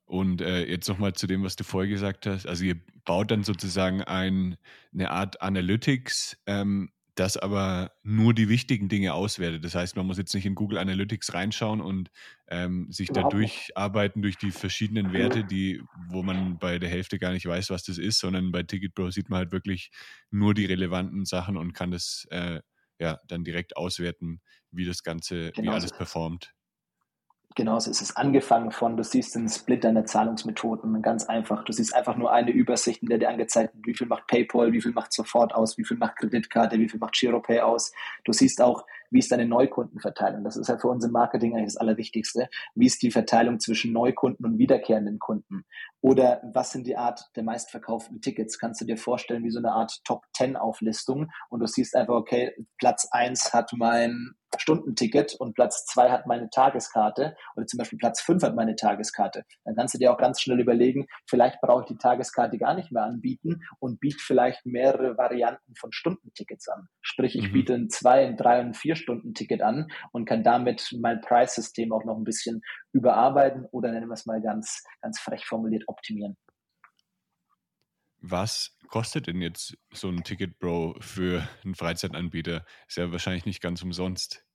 Und 0.04 0.40
äh, 0.40 0.64
jetzt 0.64 0.88
nochmal 0.88 1.14
zu 1.14 1.26
dem, 1.26 1.42
was 1.42 1.56
du 1.56 1.64
vorher 1.64 1.90
gesagt 1.90 2.26
hast. 2.26 2.46
Also 2.46 2.64
ihr 2.64 2.76
baut 3.04 3.30
dann 3.30 3.42
sozusagen 3.42 4.02
ein, 4.02 4.56
eine 4.94 5.10
Art 5.10 5.42
Analytics, 5.42 6.38
ähm, 6.46 6.92
das 7.16 7.36
aber 7.36 7.92
nur 8.02 8.34
die 8.34 8.48
wichtigen 8.48 8.88
Dinge 8.88 9.14
auswertet. 9.14 9.64
Das 9.64 9.74
heißt, 9.74 9.96
man 9.96 10.06
muss 10.06 10.18
jetzt 10.18 10.34
nicht 10.34 10.46
in 10.46 10.54
Google 10.54 10.78
Analytics 10.78 11.34
reinschauen 11.34 11.80
und 11.80 12.10
ähm, 12.48 12.92
sich 12.92 13.12
da 13.12 13.24
durcharbeiten 13.24 14.22
durch 14.22 14.38
die 14.38 14.52
verschiedenen 14.52 15.12
Werte, 15.12 15.44
die, 15.44 15.82
wo 15.94 16.22
man 16.22 16.58
bei 16.58 16.78
der 16.78 16.90
Hälfte 16.90 17.18
gar 17.18 17.32
nicht 17.32 17.46
weiß, 17.46 17.70
was 17.70 17.84
das 17.84 17.98
ist, 17.98 18.18
sondern 18.20 18.52
bei 18.52 18.62
TicketPro 18.62 19.10
sieht 19.10 19.30
man 19.30 19.38
halt 19.38 19.52
wirklich 19.52 19.90
nur 20.30 20.54
die 20.54 20.66
relevanten 20.66 21.24
Sachen 21.24 21.56
und 21.56 21.72
kann 21.72 21.90
das 21.90 22.26
äh, 22.30 22.60
ja 22.98 23.18
dann 23.26 23.44
direkt 23.44 23.76
auswerten, 23.76 24.40
wie 24.70 24.84
das 24.84 25.02
Ganze, 25.02 25.54
genau 25.54 25.72
wie 25.72 25.74
alles 25.74 25.92
performt. 25.92 26.55
Genauso 27.56 27.90
ist 27.90 28.02
es 28.02 28.14
angefangen 28.14 28.70
von, 28.70 28.98
du 28.98 29.02
siehst 29.02 29.34
den 29.34 29.48
Split 29.48 29.82
deiner 29.82 30.04
Zahlungsmethoden, 30.04 31.00
ganz 31.00 31.24
einfach. 31.24 31.64
Du 31.64 31.72
siehst 31.72 31.94
einfach 31.94 32.14
nur 32.14 32.30
eine 32.30 32.50
Übersicht, 32.50 33.02
in 33.02 33.08
der 33.08 33.16
dir 33.16 33.30
angezeigt 33.30 33.74
wird, 33.74 33.86
wie 33.86 33.94
viel 33.94 34.06
macht 34.06 34.26
PayPal, 34.26 34.74
wie 34.74 34.82
viel 34.82 34.92
macht 34.92 35.14
sofort 35.14 35.54
aus, 35.54 35.78
wie 35.78 35.84
viel 35.86 35.96
macht 35.96 36.16
Kreditkarte, 36.16 36.78
wie 36.78 36.86
viel 36.86 37.00
macht 37.00 37.14
GiroPay 37.14 37.60
aus. 37.60 37.92
Du 38.24 38.32
siehst 38.32 38.60
auch, 38.60 38.84
wie 39.10 39.20
ist 39.20 39.32
deine 39.32 39.46
Neukundenverteilung. 39.46 40.44
Das 40.44 40.58
ist 40.58 40.68
ja 40.68 40.76
für 40.76 40.88
uns 40.88 41.06
im 41.06 41.12
Marketing 41.12 41.54
eigentlich 41.54 41.72
das 41.72 41.78
Allerwichtigste. 41.78 42.50
Wie 42.74 42.84
ist 42.84 43.00
die 43.00 43.10
Verteilung 43.10 43.58
zwischen 43.58 43.90
Neukunden 43.90 44.44
und 44.44 44.58
wiederkehrenden 44.58 45.18
Kunden? 45.18 45.64
Oder 46.02 46.42
was 46.52 46.72
sind 46.72 46.86
die 46.86 46.98
Art 46.98 47.22
der 47.36 47.42
meistverkauften 47.42 48.20
Tickets? 48.20 48.58
Kannst 48.58 48.82
du 48.82 48.84
dir 48.84 48.98
vorstellen, 48.98 49.44
wie 49.44 49.50
so 49.50 49.60
eine 49.60 49.72
Art 49.72 50.04
Top 50.04 50.26
10 50.36 50.56
Auflistung 50.56 51.30
und 51.48 51.60
du 51.60 51.66
siehst 51.66 51.96
einfach, 51.96 52.16
okay, 52.16 52.52
Platz 52.76 53.08
1 53.10 53.54
hat 53.54 53.72
mein 53.74 54.34
Stundenticket 54.60 55.34
und 55.34 55.54
Platz 55.54 55.86
zwei 55.86 56.10
hat 56.10 56.26
meine 56.26 56.50
Tageskarte 56.50 57.36
oder 57.56 57.66
zum 57.66 57.78
Beispiel 57.78 57.98
Platz 57.98 58.20
fünf 58.20 58.42
hat 58.42 58.54
meine 58.54 58.76
Tageskarte. 58.76 59.44
Dann 59.64 59.76
kannst 59.76 59.94
du 59.94 59.98
dir 59.98 60.12
auch 60.12 60.18
ganz 60.18 60.40
schnell 60.40 60.60
überlegen, 60.60 61.06
vielleicht 61.26 61.60
brauche 61.60 61.82
ich 61.82 61.88
die 61.88 61.98
Tageskarte 61.98 62.58
gar 62.58 62.74
nicht 62.74 62.92
mehr 62.92 63.04
anbieten 63.04 63.62
und 63.78 64.00
biete 64.00 64.18
vielleicht 64.18 64.66
mehrere 64.66 65.16
Varianten 65.16 65.74
von 65.76 65.92
Stundentickets 65.92 66.68
an. 66.68 66.88
Sprich, 67.00 67.36
ich 67.36 67.48
mhm. 67.48 67.52
biete 67.52 67.74
ein 67.74 67.90
zwei, 67.90 68.26
ein 68.26 68.36
drei 68.36 68.60
und 68.60 68.66
ein 68.68 68.74
vier 68.74 68.96
Stunden 68.96 69.34
Ticket 69.34 69.62
an 69.62 69.88
und 70.12 70.26
kann 70.26 70.42
damit 70.42 70.94
mein 71.00 71.20
Preissystem 71.20 71.92
auch 71.92 72.04
noch 72.04 72.16
ein 72.16 72.24
bisschen 72.24 72.62
überarbeiten 72.92 73.66
oder 73.70 73.92
nennen 73.92 74.08
wir 74.08 74.14
es 74.14 74.26
mal 74.26 74.40
ganz, 74.40 74.82
ganz 75.02 75.20
frech 75.20 75.44
formuliert 75.44 75.84
optimieren. 75.86 76.36
Was 78.20 78.76
kostet 78.88 79.26
denn 79.26 79.40
jetzt 79.40 79.76
so 79.92 80.08
ein 80.08 80.24
Ticket 80.24 80.58
Bro 80.58 80.96
für 81.00 81.46
einen 81.64 81.74
Freizeitanbieter? 81.74 82.64
Ist 82.88 82.96
ja 82.96 83.12
wahrscheinlich 83.12 83.46
nicht 83.46 83.60
ganz 83.60 83.82
umsonst. 83.82 84.45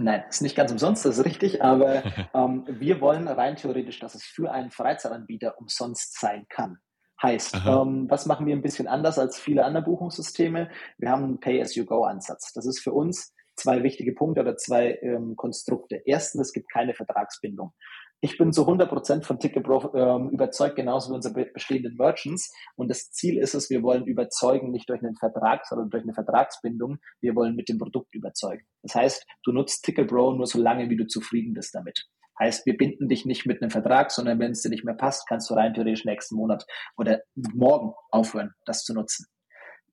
Nein, 0.00 0.22
ist 0.28 0.42
nicht 0.42 0.54
ganz 0.54 0.70
umsonst, 0.70 1.04
das 1.04 1.18
ist 1.18 1.24
richtig, 1.24 1.62
aber 1.62 2.04
ähm, 2.34 2.64
wir 2.68 3.00
wollen 3.00 3.26
rein 3.26 3.56
theoretisch, 3.56 3.98
dass 3.98 4.14
es 4.14 4.22
für 4.22 4.52
einen 4.52 4.70
Freizeitanbieter 4.70 5.58
umsonst 5.58 6.18
sein 6.20 6.46
kann. 6.48 6.78
Heißt, 7.20 7.56
ähm, 7.66 8.06
was 8.08 8.26
machen 8.26 8.46
wir 8.46 8.54
ein 8.54 8.62
bisschen 8.62 8.86
anders 8.86 9.18
als 9.18 9.40
viele 9.40 9.64
andere 9.64 9.82
Buchungssysteme? 9.82 10.70
Wir 10.98 11.10
haben 11.10 11.24
einen 11.24 11.40
Pay-as-you-go-Ansatz. 11.40 12.52
Das 12.52 12.64
ist 12.64 12.80
für 12.80 12.92
uns 12.92 13.34
zwei 13.56 13.82
wichtige 13.82 14.12
Punkte 14.12 14.40
oder 14.40 14.56
zwei 14.56 14.96
ähm, 15.02 15.34
Konstrukte. 15.34 16.00
Erstens, 16.04 16.42
es 16.48 16.52
gibt 16.52 16.70
keine 16.70 16.94
Vertragsbindung. 16.94 17.72
Ich 18.20 18.36
bin 18.36 18.52
zu 18.52 18.66
100% 18.66 19.22
von 19.22 19.38
Ticketbro 19.38 19.94
ähm, 19.94 20.30
überzeugt, 20.30 20.74
genauso 20.74 21.10
wie 21.10 21.14
unsere 21.14 21.46
bestehenden 21.52 21.94
Merchants. 21.96 22.52
Und 22.74 22.88
das 22.88 23.12
Ziel 23.12 23.38
ist 23.38 23.54
es, 23.54 23.70
wir 23.70 23.82
wollen 23.84 24.06
überzeugen, 24.06 24.72
nicht 24.72 24.88
durch 24.88 25.02
einen 25.02 25.14
Vertrag, 25.14 25.64
sondern 25.66 25.90
durch 25.90 26.02
eine 26.02 26.14
Vertragsbindung. 26.14 26.98
Wir 27.20 27.36
wollen 27.36 27.54
mit 27.54 27.68
dem 27.68 27.78
Produkt 27.78 28.12
überzeugen. 28.14 28.66
Das 28.82 28.96
heißt, 28.96 29.24
du 29.44 29.52
nutzt 29.52 29.84
Ticketbro 29.84 30.34
nur 30.34 30.46
so 30.46 30.60
lange, 30.60 30.90
wie 30.90 30.96
du 30.96 31.06
zufrieden 31.06 31.54
bist 31.54 31.74
damit. 31.74 32.06
Heißt, 32.40 32.66
wir 32.66 32.76
binden 32.76 33.08
dich 33.08 33.24
nicht 33.24 33.46
mit 33.46 33.62
einem 33.62 33.70
Vertrag, 33.70 34.10
sondern 34.10 34.40
wenn 34.40 34.52
es 34.52 34.62
dir 34.62 34.70
nicht 34.70 34.84
mehr 34.84 34.94
passt, 34.94 35.28
kannst 35.28 35.48
du 35.50 35.54
rein 35.54 35.74
theoretisch 35.74 36.04
nächsten 36.04 36.36
Monat 36.36 36.66
oder 36.96 37.20
morgen 37.34 37.94
aufhören, 38.10 38.52
das 38.64 38.84
zu 38.84 38.94
nutzen 38.94 39.26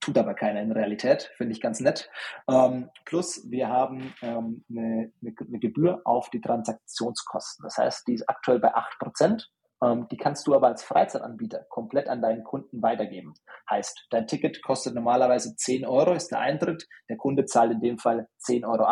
tut 0.05 0.17
aber 0.19 0.35
keiner 0.35 0.61
in 0.61 0.71
Realität, 0.71 1.31
finde 1.35 1.53
ich 1.53 1.61
ganz 1.61 1.79
nett. 1.79 2.09
Ähm, 2.47 2.91
plus 3.05 3.49
wir 3.49 3.69
haben 3.69 4.13
ähm, 4.21 4.63
eine, 4.69 5.11
eine, 5.21 5.59
Gebühr 5.59 6.01
auf 6.05 6.29
die 6.29 6.41
Transaktionskosten. 6.41 7.63
Das 7.63 7.77
heißt, 7.77 8.07
die 8.07 8.13
ist 8.13 8.29
aktuell 8.29 8.59
bei 8.59 8.73
8%. 8.75 9.43
Ähm, 9.83 10.07
die 10.11 10.17
kannst 10.17 10.45
du 10.45 10.53
aber 10.53 10.67
als 10.67 10.83
Freizeitanbieter 10.83 11.65
komplett 11.69 12.07
an 12.07 12.21
deinen 12.21 12.43
Kunden 12.43 12.83
weitergeben. 12.83 13.33
Heißt, 13.69 14.07
dein 14.11 14.27
Ticket 14.27 14.61
kostet 14.61 14.93
normalerweise 14.93 15.55
10 15.55 15.87
Euro, 15.87 16.13
ist 16.13 16.29
der 16.29 16.39
Eintritt. 16.39 16.87
Der 17.09 17.17
Kunde 17.17 17.45
zahlt 17.45 17.71
in 17.71 17.81
dem 17.81 17.97
Fall 17.97 18.27
10,80 18.47 18.67
Euro. 18.67 18.85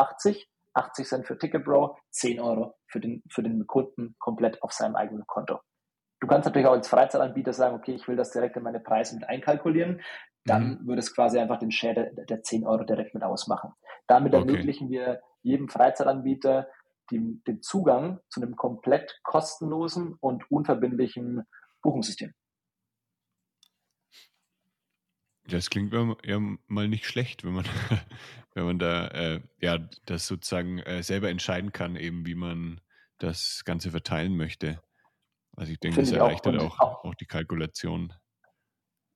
80 0.76 1.08
Cent 1.08 1.28
für 1.28 1.38
Ticketbro, 1.38 1.95
10 2.10 2.39
Euro 2.39 2.73
für 2.88 2.99
den, 2.99 3.21
für 3.30 3.43
den 3.43 3.67
Kunden 3.67 4.15
komplett 4.17 4.63
auf 4.63 4.71
seinem 4.71 4.95
eigenen 4.95 5.28
Konto. 5.28 5.60
Du 6.19 6.28
kannst 6.28 6.45
natürlich 6.47 6.67
auch 6.67 6.71
als 6.71 6.88
Freizeitanbieter 6.88 7.54
sagen, 7.54 7.76
okay, 7.76 7.93
ich 7.93 8.08
will 8.08 8.15
das 8.15 8.32
direkt 8.32 8.58
in 8.58 8.63
meine 8.63 8.80
Preise 8.80 9.13
mit 9.13 9.30
einkalkulieren 9.30 10.02
dann 10.45 10.82
mhm. 10.82 10.88
würde 10.88 10.99
es 10.99 11.13
quasi 11.13 11.39
einfach 11.39 11.60
den 11.60 11.71
Share 11.71 11.93
der, 11.93 12.25
der 12.25 12.43
10 12.43 12.65
Euro 12.65 12.84
direkt 12.84 13.13
mit 13.13 13.23
ausmachen. 13.23 13.71
Damit 14.08 14.34
okay. 14.34 14.47
ermöglichen 14.47 14.89
wir 14.89 15.21
jedem 15.41 15.69
Freizeitanbieter 15.69 16.67
die, 17.12 17.41
den 17.47 17.62
Zugang 17.62 18.19
zu 18.29 18.41
einem 18.41 18.56
komplett 18.56 19.19
kostenlosen 19.23 20.15
und 20.19 20.49
unverbindlichen 20.49 21.43
Buchungssystem. 21.82 22.34
Das 25.45 25.69
klingt 25.69 25.93
ja 26.23 26.39
mal 26.67 26.88
nicht 26.88 27.06
schlecht, 27.06 27.43
wenn 27.43 27.53
man, 27.53 27.65
wenn 28.53 28.65
man 28.65 28.79
da 28.79 29.08
äh, 29.08 29.41
ja 29.60 29.77
das 30.06 30.25
sozusagen 30.25 30.79
äh, 30.79 31.03
selber 31.03 31.29
entscheiden 31.29 31.73
kann, 31.73 31.97
eben 31.97 32.25
wie 32.25 32.36
man 32.36 32.79
das 33.17 33.63
Ganze 33.65 33.91
verteilen 33.91 34.38
möchte. 34.38 34.82
Also 35.56 35.71
ich 35.71 35.79
denke, 35.79 35.95
Finde 35.95 36.12
das 36.12 36.19
erleichtert 36.19 36.58
auch, 36.60 36.79
auch, 36.79 37.03
auch 37.03 37.15
die 37.15 37.25
Kalkulation. 37.25 38.13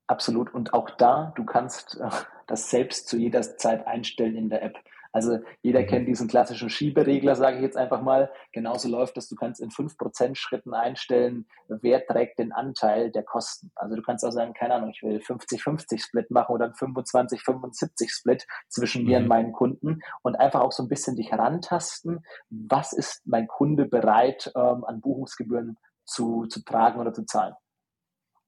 Absolut. 0.07 0.53
Und 0.53 0.73
auch 0.73 0.89
da, 0.89 1.33
du 1.35 1.45
kannst 1.45 1.99
äh, 1.99 2.09
das 2.47 2.69
selbst 2.69 3.07
zu 3.07 3.17
jeder 3.17 3.41
Zeit 3.41 3.85
einstellen 3.85 4.35
in 4.35 4.49
der 4.49 4.63
App. 4.63 4.77
Also 5.11 5.39
jeder 5.61 5.81
mhm. 5.81 5.87
kennt 5.87 6.07
diesen 6.07 6.27
klassischen 6.27 6.69
Schieberegler, 6.69 7.35
sage 7.35 7.57
ich 7.57 7.63
jetzt 7.63 7.77
einfach 7.77 8.01
mal. 8.01 8.31
Genauso 8.51 8.87
läuft 8.87 9.17
das, 9.17 9.27
du 9.27 9.35
kannst 9.35 9.59
in 9.61 9.69
5% 9.69 10.35
Schritten 10.35 10.73
einstellen, 10.73 11.47
wer 11.67 12.05
trägt 12.05 12.39
den 12.39 12.51
Anteil 12.51 13.11
der 13.11 13.23
Kosten. 13.23 13.71
Also 13.75 13.95
du 13.95 14.01
kannst 14.01 14.23
auch 14.23 14.31
sagen, 14.31 14.53
keine 14.53 14.75
Ahnung, 14.75 14.91
ich 14.91 15.01
will 15.03 15.17
50-50 15.17 15.99
Split 15.99 16.31
machen 16.31 16.53
oder 16.53 16.67
25-75 16.67 18.09
Split 18.09 18.45
zwischen 18.69 19.05
mir 19.05 19.17
mhm. 19.17 19.23
und 19.23 19.29
meinen 19.29 19.51
Kunden 19.53 20.01
und 20.21 20.35
einfach 20.35 20.61
auch 20.61 20.71
so 20.71 20.83
ein 20.83 20.89
bisschen 20.89 21.15
dich 21.15 21.31
herantasten, 21.31 22.23
was 22.49 22.93
ist 22.93 23.21
mein 23.25 23.47
Kunde 23.47 23.85
bereit 23.85 24.51
ähm, 24.55 24.85
an 24.85 25.01
Buchungsgebühren 25.01 25.77
zu, 26.05 26.45
zu 26.45 26.63
tragen 26.63 26.99
oder 26.99 27.13
zu 27.13 27.25
zahlen. 27.25 27.55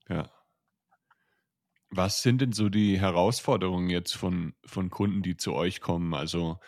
Ja. 0.08 0.30
Was 1.92 2.22
sind 2.22 2.42
denn 2.42 2.52
so 2.52 2.70
die 2.70 3.00
Herausforderungen 3.00 3.90
jetzt 3.90 4.16
von, 4.16 4.54
von 4.66 4.90
Kunden, 4.90 5.24
die 5.24 5.38
zu 5.38 5.54
euch 5.54 5.82
kommen? 5.82 6.14
Also 6.14 6.60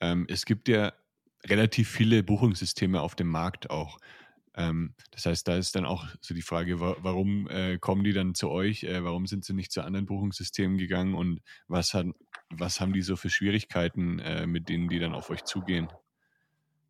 ähm, 0.00 0.26
es 0.28 0.46
gibt 0.46 0.68
ja 0.68 0.92
relativ 1.46 1.90
viele 1.90 2.22
Buchungssysteme 2.22 3.00
auf 3.00 3.14
dem 3.14 3.28
Markt 3.28 3.70
auch. 3.70 3.98
Ähm, 4.54 4.94
das 5.10 5.26
heißt, 5.26 5.46
da 5.46 5.56
ist 5.56 5.76
dann 5.76 5.84
auch 5.84 6.06
so 6.20 6.34
die 6.34 6.42
Frage, 6.42 6.80
wa 6.80 6.96
warum 7.00 7.48
äh, 7.48 7.78
kommen 7.78 8.04
die 8.04 8.12
dann 8.12 8.34
zu 8.34 8.50
euch? 8.50 8.84
Äh, 8.84 9.04
warum 9.04 9.26
sind 9.26 9.44
sie 9.44 9.54
nicht 9.54 9.70
zu 9.70 9.82
anderen 9.82 10.06
Buchungssystemen 10.06 10.78
gegangen? 10.78 11.14
Und 11.14 11.40
was, 11.68 11.94
hat, 11.94 12.06
was 12.50 12.80
haben 12.80 12.92
die 12.92 13.02
so 13.02 13.16
für 13.16 13.30
Schwierigkeiten, 13.30 14.18
äh, 14.18 14.46
mit 14.46 14.68
denen 14.68 14.88
die 14.88 14.98
dann 14.98 15.14
auf 15.14 15.30
euch 15.30 15.44
zugehen? 15.44 15.88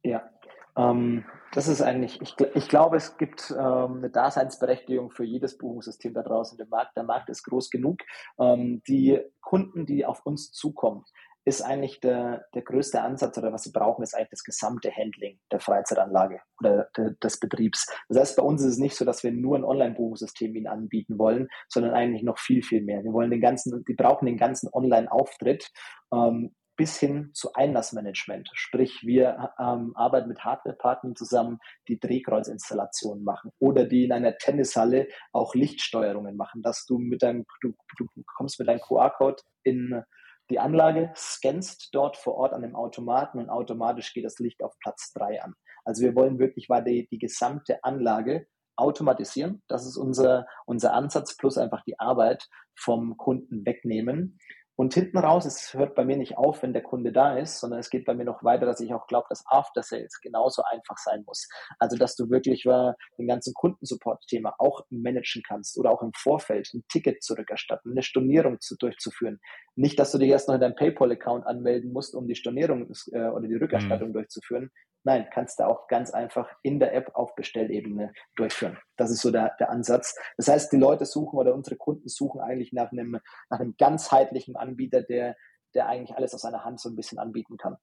Ja, 0.03 0.30
ähm, 0.77 1.25
das 1.53 1.67
ist 1.67 1.83
eigentlich, 1.83 2.21
ich, 2.21 2.37
ich 2.55 2.69
glaube, 2.69 2.97
es 2.97 3.17
gibt 3.17 3.51
ähm, 3.51 3.99
eine 3.99 4.11
Daseinsberechtigung 4.11 5.11
für 5.11 5.25
jedes 5.25 5.59
Buchungssystem 5.59 6.15
da 6.15 6.23
draußen 6.23 6.59
im 6.59 6.69
Markt. 6.69 6.97
Der 6.97 7.03
Markt 7.03 7.29
ist 7.29 7.43
groß 7.43 7.71
genug. 7.71 8.01
Ähm, 8.39 8.83
die 8.87 9.21
Kunden, 9.41 9.85
die 9.85 10.07
auf 10.07 10.25
uns 10.25 10.53
zukommen, 10.53 11.05
ist 11.45 11.63
eigentlich 11.63 12.01
der, 12.01 12.45
der 12.55 12.63
größte 12.63 13.01
Ansatz 13.01 13.37
oder 13.39 13.53
was 13.53 13.65
sie 13.65 13.73
brauchen, 13.73 14.03
ist 14.03 14.15
eigentlich 14.15 14.31
das 14.31 14.45
gesamte 14.45 14.93
Handling 14.95 15.41
der 15.51 15.61
Freizeitanlage 15.61 16.41
oder 16.61 16.89
de, 16.97 17.15
des 17.23 17.41
Betriebs. 17.41 17.87
Das 18.09 18.19
heißt, 18.19 18.37
bei 18.37 18.43
uns 18.43 18.63
ist 18.63 18.73
es 18.73 18.79
nicht 18.79 18.95
so, 18.95 19.05
dass 19.05 19.25
wir 19.25 19.33
nur 19.33 19.57
ein 19.57 19.65
Online-Buchungssystem 19.65 20.55
ihnen 20.55 20.67
anbieten 20.67 21.19
wollen, 21.19 21.49
sondern 21.69 21.95
eigentlich 21.95 22.23
noch 22.23 22.39
viel, 22.39 22.63
viel 22.63 22.83
mehr. 22.83 23.03
Wir 23.03 23.13
wollen 23.13 23.31
den 23.31 23.41
ganzen, 23.41 23.85
die 23.85 23.95
brauchen 23.95 24.27
den 24.27 24.37
ganzen 24.37 24.69
Online-Auftritt. 24.73 25.71
Ähm, 26.13 26.55
bis 26.81 26.99
hin 26.99 27.29
zu 27.35 27.53
Einlassmanagement. 27.53 28.49
Sprich, 28.55 29.03
wir 29.03 29.53
ähm, 29.59 29.93
arbeiten 29.97 30.29
mit 30.29 30.43
Hardwarepartnern 30.43 31.15
zusammen, 31.15 31.59
die 31.89 32.01
Drehkreuzinstallationen 32.01 33.23
machen 33.23 33.51
oder 33.59 33.85
die 33.85 34.05
in 34.05 34.13
einer 34.13 34.39
Tennishalle 34.39 35.07
auch 35.31 35.55
Lichtsteuerungen 35.55 36.39
machen, 36.39 36.63
dass 36.63 36.87
du 36.87 36.97
mit 36.97 37.23
deinem, 37.23 37.45
du, 37.61 37.75
du 37.99 38.07
kommst 38.35 38.59
mit 38.59 38.69
deinem 38.69 38.81
QR-Code 38.81 39.43
in 39.63 40.03
die 40.49 40.59
Anlage, 40.59 41.13
scannst 41.15 41.91
dort 41.93 42.17
vor 42.17 42.37
Ort 42.37 42.55
an 42.55 42.63
dem 42.63 42.75
Automaten 42.75 43.41
und 43.41 43.51
automatisch 43.51 44.15
geht 44.15 44.25
das 44.25 44.39
Licht 44.39 44.63
auf 44.63 44.73
Platz 44.83 45.13
3 45.13 45.43
an. 45.43 45.53
Also 45.85 46.03
wir 46.03 46.15
wollen 46.15 46.39
wirklich 46.39 46.69
die, 46.87 47.09
die 47.11 47.19
gesamte 47.19 47.85
Anlage 47.85 48.47
automatisieren. 48.77 49.63
Das 49.69 49.87
ist 49.87 49.99
unser, 49.99 50.47
unser 50.65 50.95
Ansatz 50.95 51.37
plus 51.37 51.59
einfach 51.59 51.83
die 51.85 52.01
Arbeit 52.01 52.49
vom 52.75 53.19
Kunden 53.19 53.67
wegnehmen. 53.67 54.39
Und 54.81 54.95
hinten 54.95 55.19
raus, 55.19 55.45
es 55.45 55.75
hört 55.75 55.95
bei 55.95 56.07
mir 56.07 56.17
nicht 56.17 56.39
auf, 56.39 56.63
wenn 56.63 56.73
der 56.73 56.83
Kunde 56.83 57.13
da 57.13 57.37
ist, 57.37 57.61
sondern 57.61 57.81
es 57.81 57.91
geht 57.91 58.07
bei 58.07 58.15
mir 58.15 58.25
noch 58.25 58.43
weiter, 58.43 58.65
dass 58.65 58.81
ich 58.81 58.95
auch 58.95 59.07
glaube, 59.09 59.27
dass 59.29 59.45
After 59.47 59.83
Sales 59.83 60.23
genauso 60.23 60.63
einfach 60.63 60.97
sein 60.97 61.23
muss. 61.27 61.51
Also, 61.79 61.99
dass 61.99 62.17
du 62.17 62.31
wirklich 62.31 62.65
äh, 62.65 62.93
den 63.19 63.27
ganzen 63.29 63.53
Kundensupport-Thema 63.53 64.55
auch 64.57 64.87
managen 64.89 65.43
kannst 65.47 65.79
oder 65.79 65.91
auch 65.91 66.01
im 66.01 66.13
Vorfeld 66.17 66.73
ein 66.73 66.83
Ticket 66.89 67.23
zurückerstatten, 67.23 67.93
eine 67.93 68.03
Stornierung 68.03 68.59
zu, 68.61 68.75
durchzuführen. 68.79 69.39
Nicht, 69.77 69.99
dass 69.99 70.13
du 70.13 70.19
dich 70.19 70.31
erst 70.31 70.49
noch 70.49 70.55
in 70.55 70.63
deinem 70.63 70.77
PayPal-Account 70.77 71.47
anmelden 71.47 71.93
musst, 71.93 72.15
um 72.15 72.27
die 72.27 72.35
Stornierung 72.35 72.91
äh, 73.13 73.29
oder 73.29 73.49
die 73.49 73.57
Rückerstattung 73.57 74.09
mhm. 74.09 74.15
durchzuführen, 74.15 74.71
Nein, 75.03 75.27
kannst 75.33 75.59
du 75.59 75.65
auch 75.67 75.89
ganz 75.89 76.11
einfach 76.11 76.51
in 76.63 76.79
der 76.79 76.95
App 76.95 77.13
auf 77.15 77.35
Bestellebene 77.35 78.13
durchführen. 78.37 78.79
Das 78.99 79.11
ist 79.11 79.23
so 79.23 79.31
der, 79.31 79.55
der 79.59 79.71
Ansatz. 79.71 80.15
Das 80.37 80.49
heißt, 80.49 80.71
die 80.73 80.77
Leute 80.77 81.07
suchen 81.07 81.39
oder 81.39 81.55
unsere 81.55 81.77
Kunden 81.77 82.09
suchen 82.09 82.41
eigentlich 82.41 82.75
nach 82.75 82.93
einem, 82.93 83.19
nach 83.49 83.61
einem 83.61 83.75
ganzheitlichen 83.79 84.57
Anbieter, 84.71 85.03
der, 85.03 85.37
der 85.75 85.87
eigentlich 85.87 86.17
alles 86.17 86.35
aus 86.35 86.45
einer 86.45 86.65
Hand 86.65 86.81
so 86.81 86.89
ein 86.89 86.97
bisschen 86.97 87.19
anbieten 87.19 87.57
kann. 87.57 87.77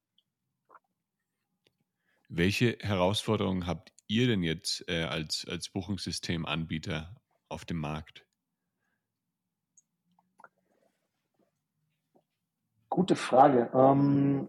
Welche 2.30 2.78
Herausforderungen 2.82 3.68
habt 3.68 3.94
ihr 4.08 4.28
denn 4.28 4.44
jetzt 4.44 4.84
äh, 4.90 5.04
als, 5.04 5.46
als 5.48 5.70
Buchungssystemanbieter 5.70 7.16
auf 7.48 7.64
dem 7.64 7.78
Markt? 7.78 8.27
Gute 12.98 13.16
Frage. 13.16 13.70
Ähm, 13.76 14.48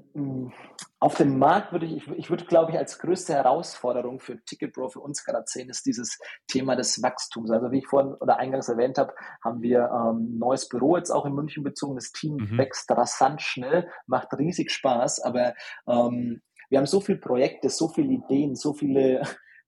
auf 1.00 1.16
dem 1.16 1.38
Markt 1.38 1.72
würde 1.72 1.84
ich, 1.84 2.08
ich 2.12 2.30
würde, 2.30 2.46
glaube 2.46 2.72
ich, 2.72 2.78
als 2.78 2.98
größte 2.98 3.34
Herausforderung 3.34 4.20
für 4.20 4.42
TicketPro 4.42 4.88
für 4.88 5.00
uns 5.00 5.22
gerade 5.22 5.44
sehen, 5.44 5.68
ist 5.68 5.84
dieses 5.84 6.18
Thema 6.46 6.74
des 6.74 7.02
Wachstums. 7.02 7.50
Also 7.50 7.70
wie 7.72 7.80
ich 7.80 7.86
vorhin 7.86 8.14
oder 8.14 8.38
eingangs 8.38 8.70
erwähnt 8.70 8.96
habe, 8.96 9.12
haben 9.44 9.60
wir 9.60 9.90
ähm, 9.92 10.36
ein 10.36 10.38
neues 10.38 10.66
Büro 10.66 10.96
jetzt 10.96 11.10
auch 11.10 11.26
in 11.26 11.34
München 11.34 11.62
bezogen. 11.62 11.96
Das 11.96 12.10
Team 12.10 12.36
mhm. 12.36 12.56
wächst 12.56 12.90
rasant 12.90 13.42
schnell, 13.42 13.86
macht 14.06 14.32
riesig 14.38 14.70
Spaß, 14.70 15.20
aber 15.20 15.52
ähm, 15.86 16.40
wir 16.70 16.78
haben 16.78 16.86
so 16.86 17.02
viele 17.02 17.18
Projekte, 17.18 17.68
so 17.68 17.88
viele 17.88 18.14
Ideen, 18.14 18.54
so 18.54 18.72
viele 18.72 19.20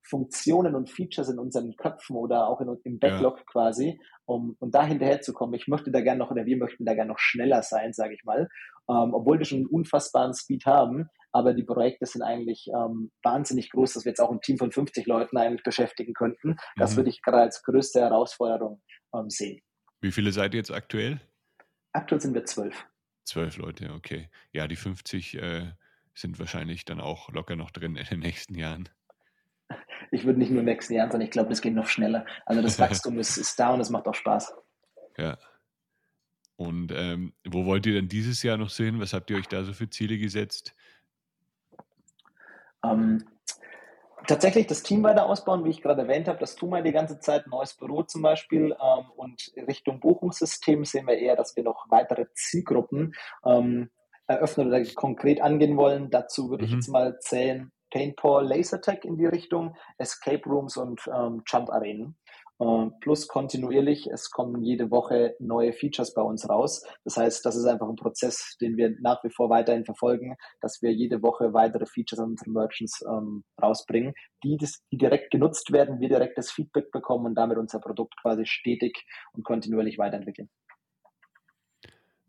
Funktionen 0.02 0.74
und 0.74 0.90
Features 0.90 1.28
in 1.28 1.38
unseren 1.38 1.76
Köpfen 1.76 2.16
oder 2.16 2.48
auch 2.48 2.60
in, 2.60 2.76
im 2.84 2.98
Backlog 2.98 3.38
ja. 3.38 3.44
quasi, 3.44 4.00
um, 4.24 4.56
um 4.58 4.70
da 4.70 4.84
hinterher 4.84 5.20
zu 5.20 5.32
kommen. 5.32 5.54
Ich 5.54 5.68
möchte 5.68 5.90
da 5.90 6.00
gerne 6.00 6.18
noch 6.18 6.30
oder 6.30 6.46
wir 6.46 6.56
möchten 6.56 6.84
da 6.84 6.94
gerne 6.94 7.10
noch 7.10 7.18
schneller 7.18 7.62
sein, 7.62 7.92
sage 7.92 8.14
ich 8.14 8.24
mal, 8.24 8.48
ähm, 8.88 9.14
obwohl 9.14 9.38
wir 9.38 9.44
schon 9.44 9.58
einen 9.58 9.66
unfassbaren 9.66 10.34
Speed 10.34 10.66
haben. 10.66 11.08
Aber 11.32 11.54
die 11.54 11.62
Projekte 11.62 12.06
sind 12.06 12.22
eigentlich 12.22 12.68
ähm, 12.74 13.12
wahnsinnig 13.22 13.70
groß, 13.70 13.92
dass 13.94 14.04
wir 14.04 14.10
jetzt 14.10 14.20
auch 14.20 14.32
ein 14.32 14.40
Team 14.40 14.58
von 14.58 14.72
50 14.72 15.06
Leuten 15.06 15.36
eigentlich 15.36 15.62
beschäftigen 15.62 16.12
könnten. 16.12 16.56
Das 16.76 16.92
mhm. 16.92 16.96
würde 16.98 17.10
ich 17.10 17.22
gerade 17.22 17.38
als 17.38 17.62
größte 17.62 18.00
Herausforderung 18.00 18.82
ähm, 19.14 19.30
sehen. 19.30 19.60
Wie 20.00 20.10
viele 20.10 20.32
seid 20.32 20.54
ihr 20.54 20.58
jetzt 20.58 20.72
aktuell? 20.72 21.20
Aktuell 21.92 22.20
sind 22.20 22.34
wir 22.34 22.44
zwölf. 22.44 22.86
Zwölf 23.24 23.58
Leute, 23.58 23.92
okay. 23.94 24.28
Ja, 24.52 24.66
die 24.66 24.76
50 24.76 25.34
äh, 25.34 25.72
sind 26.14 26.38
wahrscheinlich 26.38 26.84
dann 26.84 27.00
auch 27.00 27.30
locker 27.30 27.54
noch 27.54 27.70
drin 27.70 27.96
in 27.96 28.06
den 28.06 28.20
nächsten 28.20 28.56
Jahren 28.56 28.88
ich 30.11 30.24
würde 30.24 30.38
nicht 30.38 30.50
nur 30.50 30.61
im 30.61 30.66
nächsten 30.66 30.94
Jahr, 30.94 31.11
sondern 31.11 31.26
ich 31.26 31.30
glaube, 31.30 31.50
das 31.50 31.61
geht 31.61 31.74
noch 31.74 31.87
schneller. 31.87 32.26
Also 32.46 32.62
das 32.62 32.78
Wachstum 32.80 33.18
ist, 33.18 33.37
ist 33.37 33.59
da 33.59 33.70
und 33.70 33.80
es 33.80 33.90
macht 33.90 34.06
auch 34.06 34.14
Spaß. 34.14 34.54
Ja. 35.16 35.38
Und 36.56 36.92
ähm, 36.94 37.33
wo 37.48 37.64
wollt 37.64 37.87
ihr 37.87 37.94
denn 37.94 38.09
dieses 38.09 38.42
Jahr 38.42 38.59
noch 38.59 38.70
sehen? 38.70 39.00
Was 39.00 39.14
habt 39.14 39.30
ihr 39.30 39.37
euch 39.37 39.48
da 39.48 39.64
so 39.64 39.72
für 39.72 39.88
Ziele 39.88 40.18
gesetzt? 40.18 40.74
Ähm, 42.85 43.24
tatsächlich 44.26 44.66
das 44.66 44.83
Team 44.83 45.02
weiter 45.02 45.26
ausbauen, 45.26 45.64
wie 45.64 45.70
ich 45.70 45.80
gerade 45.80 46.02
erwähnt 46.02 46.28
habe. 46.28 46.38
Das 46.38 46.56
tun 46.56 46.70
wir 46.70 46.83
die 46.83 46.92
ganze 46.92 47.18
Zeit. 47.18 47.46
Neues 47.46 47.74
Büro 47.74 48.02
zum 48.02 48.22
Beispiel. 48.22 48.76
Ähm, 48.78 49.11
und 49.16 49.52
Richtung 49.56 50.00
Buchungssystem 50.00 50.85
sehen 50.85 51.06
wir 51.06 51.16
eher, 51.16 51.37
dass 51.37 51.56
wir 51.56 51.62
noch 51.62 51.87
weitere 51.88 52.26
Zielgruppen 52.35 53.14
ähm, 53.44 53.90
eröffnen 54.26 54.68
oder 54.68 54.85
konkret 54.94 55.40
angehen 55.40 55.76
wollen. 55.76 56.11
Dazu 56.11 56.50
würde 56.50 56.64
mhm. 56.64 56.68
ich 56.68 56.74
jetzt 56.74 56.88
mal 56.88 57.18
zählen 57.20 57.72
Paintball 57.90 58.46
Lasertag 58.46 59.05
in 59.05 59.16
die 59.16 59.26
Richtung, 59.26 59.76
Escape 59.98 60.42
Rooms 60.46 60.76
und 60.76 61.00
ähm, 61.14 61.42
Jump 61.46 61.70
Arenen. 61.70 62.16
Plus 63.00 63.26
kontinuierlich, 63.26 64.07
es 64.09 64.29
kommen 64.29 64.62
jede 64.62 64.90
Woche 64.90 65.35
neue 65.38 65.72
Features 65.72 66.12
bei 66.12 66.20
uns 66.20 66.46
raus. 66.46 66.85
Das 67.05 67.16
heißt, 67.16 67.46
das 67.46 67.57
ist 67.57 67.64
einfach 67.64 67.88
ein 67.88 67.96
Prozess, 67.96 68.59
den 68.61 68.76
wir 68.76 68.94
nach 69.00 69.24
wie 69.24 69.31
vor 69.31 69.48
weiterhin 69.48 69.87
verfolgen, 69.87 70.37
dass 70.61 70.83
wir 70.83 70.92
jede 70.92 71.22
Woche 71.22 71.55
weitere 71.55 71.87
Features 71.87 72.18
an 72.18 72.33
unsere 72.33 72.50
Merchants 72.50 73.03
ähm, 73.09 73.44
rausbringen, 73.62 74.12
die, 74.44 74.59
das, 74.59 74.83
die 74.92 74.98
direkt 74.98 75.31
genutzt 75.31 75.72
werden, 75.72 76.00
wir 76.00 76.11
direkt 76.11 76.37
das 76.37 76.50
Feedback 76.50 76.90
bekommen 76.90 77.24
und 77.24 77.35
damit 77.35 77.57
unser 77.57 77.81
Produkt 77.81 78.14
quasi 78.20 78.44
stetig 78.44 79.07
und 79.33 79.42
kontinuierlich 79.42 79.96
weiterentwickeln. 79.96 80.50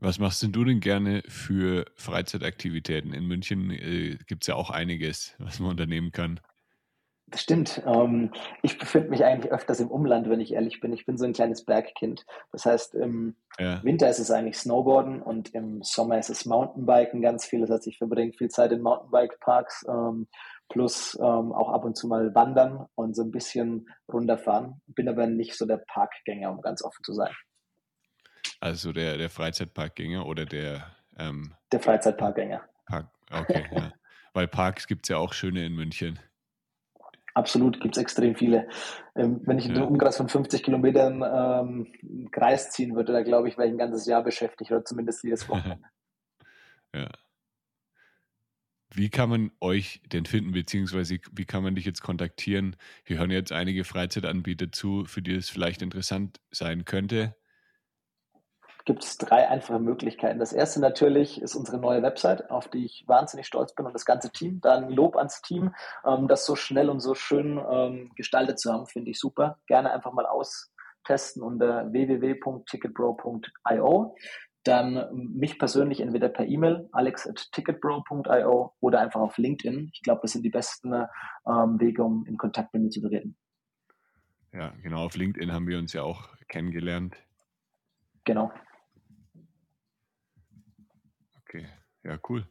Was 0.01 0.17
machst 0.17 0.41
denn 0.41 0.51
du 0.51 0.65
denn 0.65 0.79
gerne 0.79 1.21
für 1.27 1.85
Freizeitaktivitäten? 1.95 3.13
In 3.13 3.27
München 3.27 3.69
äh, 3.69 4.17
gibt 4.25 4.43
es 4.43 4.47
ja 4.47 4.55
auch 4.55 4.71
einiges, 4.71 5.35
was 5.37 5.59
man 5.59 5.69
unternehmen 5.69 6.11
kann. 6.11 6.39
Das 7.27 7.43
stimmt. 7.43 7.83
Ähm, 7.85 8.31
ich 8.63 8.79
befinde 8.79 9.09
mich 9.09 9.23
eigentlich 9.23 9.51
öfters 9.51 9.79
im 9.79 9.91
Umland, 9.91 10.27
wenn 10.27 10.39
ich 10.39 10.53
ehrlich 10.53 10.81
bin. 10.81 10.91
Ich 10.91 11.05
bin 11.05 11.19
so 11.19 11.25
ein 11.25 11.33
kleines 11.33 11.65
Bergkind. 11.65 12.25
Das 12.51 12.65
heißt, 12.65 12.95
im 12.95 13.35
ja. 13.59 13.81
Winter 13.83 14.09
ist 14.09 14.17
es 14.17 14.31
eigentlich 14.31 14.57
Snowboarden 14.57 15.21
und 15.21 15.53
im 15.53 15.83
Sommer 15.83 16.17
ist 16.17 16.31
es 16.31 16.47
Mountainbiken 16.47 17.21
ganz 17.21 17.45
viel. 17.45 17.61
Das 17.61 17.69
heißt, 17.69 17.87
ich 17.87 17.99
verbringe 17.99 18.33
viel 18.33 18.49
Zeit 18.49 18.71
in 18.71 18.81
Mountainbike-Parks 18.81 19.85
ähm, 19.87 20.27
plus 20.67 21.15
ähm, 21.21 21.53
auch 21.53 21.69
ab 21.69 21.85
und 21.85 21.95
zu 21.95 22.07
mal 22.07 22.33
wandern 22.33 22.87
und 22.95 23.15
so 23.15 23.21
ein 23.21 23.31
bisschen 23.31 23.87
runterfahren. 24.11 24.81
Bin 24.87 25.07
aber 25.07 25.27
nicht 25.27 25.55
so 25.55 25.67
der 25.67 25.77
Parkgänger, 25.77 26.51
um 26.51 26.61
ganz 26.61 26.83
offen 26.83 27.03
zu 27.03 27.13
sein. 27.13 27.31
Also 28.61 28.91
der, 28.91 29.17
der 29.17 29.29
Freizeitparkgänger 29.29 30.25
oder 30.25 30.45
der. 30.45 30.85
Ähm, 31.17 31.55
der 31.71 31.79
Freizeitparkgänger. 31.79 32.61
Park, 32.85 33.07
okay, 33.31 33.65
ja. 33.71 33.91
Weil 34.33 34.47
Parks 34.47 34.87
gibt 34.87 35.05
es 35.05 35.09
ja 35.09 35.17
auch 35.17 35.33
schöne 35.33 35.65
in 35.65 35.73
München. 35.73 36.19
Absolut, 37.33 37.81
gibt 37.81 37.97
es 37.97 38.01
extrem 38.01 38.35
viele. 38.35 38.69
Ähm, 39.15 39.41
wenn 39.45 39.57
ich 39.57 39.65
ja. 39.65 39.73
einen 39.73 39.83
Umkreis 39.83 40.17
von 40.17 40.29
50 40.29 40.63
Kilometern 40.63 41.15
ähm, 41.15 41.87
einen 42.03 42.31
Kreis 42.31 42.69
ziehen 42.69 42.95
würde, 42.95 43.13
da 43.13 43.23
glaube 43.23 43.49
ich, 43.49 43.57
wäre 43.57 43.67
ich 43.67 43.73
ein 43.73 43.79
ganzes 43.79 44.05
Jahr 44.05 44.23
beschäftigt 44.23 44.71
oder 44.71 44.85
zumindest 44.85 45.23
jedes 45.23 45.49
Wochenende. 45.49 45.87
ja. 46.95 47.09
Wie 48.93 49.09
kann 49.09 49.29
man 49.29 49.51
euch 49.59 50.01
denn 50.11 50.25
finden, 50.25 50.51
beziehungsweise 50.51 51.17
wie 51.31 51.45
kann 51.45 51.63
man 51.63 51.75
dich 51.75 51.85
jetzt 51.85 52.01
kontaktieren? 52.01 52.75
Wir 53.05 53.17
hören 53.17 53.31
jetzt 53.31 53.53
einige 53.53 53.85
Freizeitanbieter 53.85 54.71
zu, 54.71 55.05
für 55.05 55.21
die 55.21 55.33
es 55.33 55.49
vielleicht 55.49 55.81
interessant 55.81 56.41
sein 56.51 56.85
könnte 56.85 57.35
gibt 58.91 59.05
es 59.05 59.17
drei 59.17 59.47
einfache 59.47 59.79
Möglichkeiten. 59.79 60.37
Das 60.37 60.51
erste 60.51 60.81
natürlich 60.81 61.41
ist 61.41 61.55
unsere 61.55 61.77
neue 61.77 62.03
Website, 62.03 62.51
auf 62.51 62.67
die 62.67 62.83
ich 62.83 63.05
wahnsinnig 63.07 63.47
stolz 63.47 63.73
bin 63.73 63.85
und 63.85 63.93
das 63.93 64.03
ganze 64.03 64.33
Team. 64.33 64.59
Dann 64.59 64.89
Lob 64.89 65.15
ans 65.15 65.41
Team, 65.41 65.73
ähm, 66.05 66.27
das 66.27 66.45
so 66.45 66.57
schnell 66.57 66.89
und 66.89 66.99
so 66.99 67.15
schön 67.15 67.57
ähm, 67.71 68.11
gestaltet 68.17 68.59
zu 68.59 68.73
haben, 68.73 68.87
finde 68.87 69.11
ich 69.11 69.17
super. 69.17 69.59
Gerne 69.65 69.93
einfach 69.93 70.11
mal 70.11 70.25
austesten 70.25 71.41
unter 71.41 71.89
www.ticketbro.io. 71.93 74.17
Dann 74.65 74.97
ähm, 74.97 75.31
mich 75.37 75.57
persönlich 75.57 76.01
entweder 76.01 76.27
per 76.27 76.45
E-Mail, 76.45 76.89
alex.ticketbro.io 76.91 78.73
oder 78.81 78.99
einfach 78.99 79.21
auf 79.21 79.37
LinkedIn. 79.37 79.91
Ich 79.93 80.01
glaube, 80.01 80.19
das 80.23 80.33
sind 80.33 80.43
die 80.43 80.49
besten 80.49 80.91
Wege, 80.91 82.03
um 82.03 82.25
in 82.25 82.35
Kontakt 82.35 82.73
mit 82.73 82.83
mir 82.83 82.89
zu 82.89 82.99
treten. 82.99 83.37
Ja, 84.51 84.73
genau. 84.83 85.05
Auf 85.05 85.15
LinkedIn 85.15 85.53
haben 85.53 85.67
wir 85.67 85.79
uns 85.79 85.93
ja 85.93 86.03
auch 86.03 86.27
kennengelernt. 86.49 87.15
Genau. 88.25 88.51
Okay, 91.53 91.67
ja, 92.03 92.17
cool. 92.29 92.47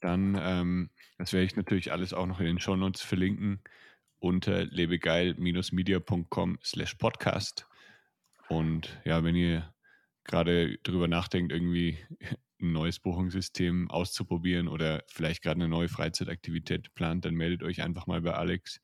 Dann, 0.00 0.38
ähm, 0.40 0.90
das 1.18 1.34
werde 1.34 1.44
ich 1.44 1.56
natürlich 1.56 1.92
alles 1.92 2.14
auch 2.14 2.24
noch 2.24 2.40
in 2.40 2.46
den 2.46 2.58
Shownotes 2.58 3.02
verlinken 3.02 3.62
unter 4.20 4.64
lebegeil-media.com 4.64 6.58
slash 6.64 6.94
podcast. 6.94 7.68
Und 8.48 8.98
ja, 9.04 9.22
wenn 9.22 9.36
ihr 9.36 9.74
gerade 10.24 10.78
darüber 10.82 11.08
nachdenkt, 11.08 11.52
irgendwie 11.52 11.98
ein 12.60 12.72
neues 12.72 12.98
Buchungssystem 13.00 13.90
auszuprobieren 13.90 14.66
oder 14.66 15.04
vielleicht 15.08 15.42
gerade 15.42 15.56
eine 15.56 15.68
neue 15.68 15.90
Freizeitaktivität 15.90 16.94
plant, 16.94 17.26
dann 17.26 17.34
meldet 17.34 17.62
euch 17.62 17.82
einfach 17.82 18.06
mal 18.06 18.22
bei 18.22 18.32
Alex 18.32 18.80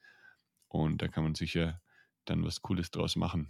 und 0.69 1.01
da 1.01 1.09
kann 1.09 1.25
man 1.25 1.35
sicher 1.35 1.81
dann 2.27 2.45
was 2.45 2.61
Cooles 2.61 2.91
draus 2.91 3.17
machen. 3.17 3.49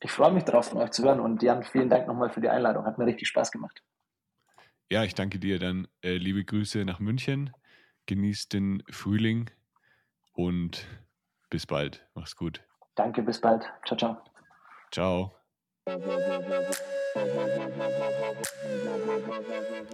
Ich 0.00 0.10
freue 0.10 0.32
mich 0.32 0.44
darauf, 0.44 0.70
von 0.70 0.78
euch 0.78 0.90
zu 0.90 1.04
hören 1.04 1.20
und 1.20 1.42
Jan, 1.42 1.62
vielen 1.64 1.90
Dank 1.90 2.08
nochmal 2.08 2.30
für 2.30 2.40
die 2.40 2.48
Einladung. 2.48 2.86
Hat 2.86 2.96
mir 2.96 3.06
richtig 3.06 3.28
Spaß 3.28 3.52
gemacht. 3.52 3.82
Ja, 4.90 5.04
ich 5.04 5.14
danke 5.14 5.38
dir 5.38 5.58
dann. 5.58 5.88
Äh, 6.02 6.16
liebe 6.16 6.44
Grüße 6.44 6.84
nach 6.84 7.00
München. 7.00 7.50
Genießt 8.06 8.52
den 8.52 8.82
Frühling 8.90 9.50
und 10.32 10.86
bis 11.50 11.66
bald. 11.66 12.06
Mach's 12.14 12.36
gut. 12.36 12.62
Danke, 12.94 13.22
bis 13.22 13.40
bald. 13.40 13.64
Ciao, 13.86 13.96
ciao. 13.96 14.18
Ciao. 14.90 15.34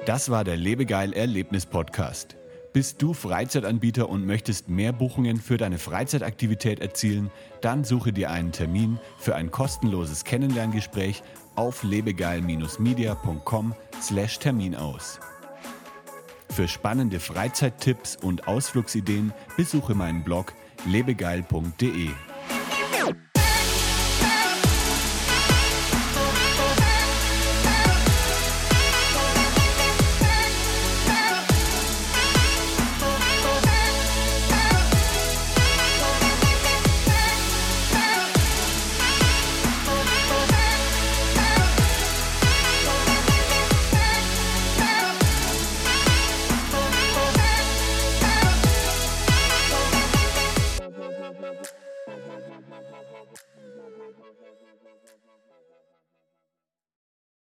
Das 0.07 0.31
war 0.31 0.45
der 0.45 0.57
Lebegeil 0.57 1.13
Erlebnis 1.13 1.67
Podcast. 1.67 2.37
Bist 2.73 3.01
du 3.01 3.15
Freizeitanbieter 3.15 4.09
und 4.09 4.27
möchtest 4.27 4.69
mehr 4.69 4.93
Buchungen 4.93 5.39
für 5.39 5.57
deine 5.57 5.79
Freizeitaktivität 5.79 6.81
erzielen? 6.81 7.31
Dann 7.61 7.83
suche 7.83 8.13
dir 8.13 8.31
einen 8.31 8.53
Termin 8.53 9.01
für 9.19 9.35
ein 9.35 9.51
kostenloses 9.51 10.25
Kennenlerngespräch 10.25 11.23
auf 11.59 11.83
lebegeil-media.com/termin 11.83 14.77
aus. 14.77 15.19
Für 16.51 16.69
spannende 16.69 17.19
Freizeittipps 17.19 18.15
und 18.17 18.47
Ausflugsideen 18.47 19.33
besuche 19.57 19.97
meinen 19.97 20.23
Blog 20.23 20.55
lebegeil.de. 20.87 22.11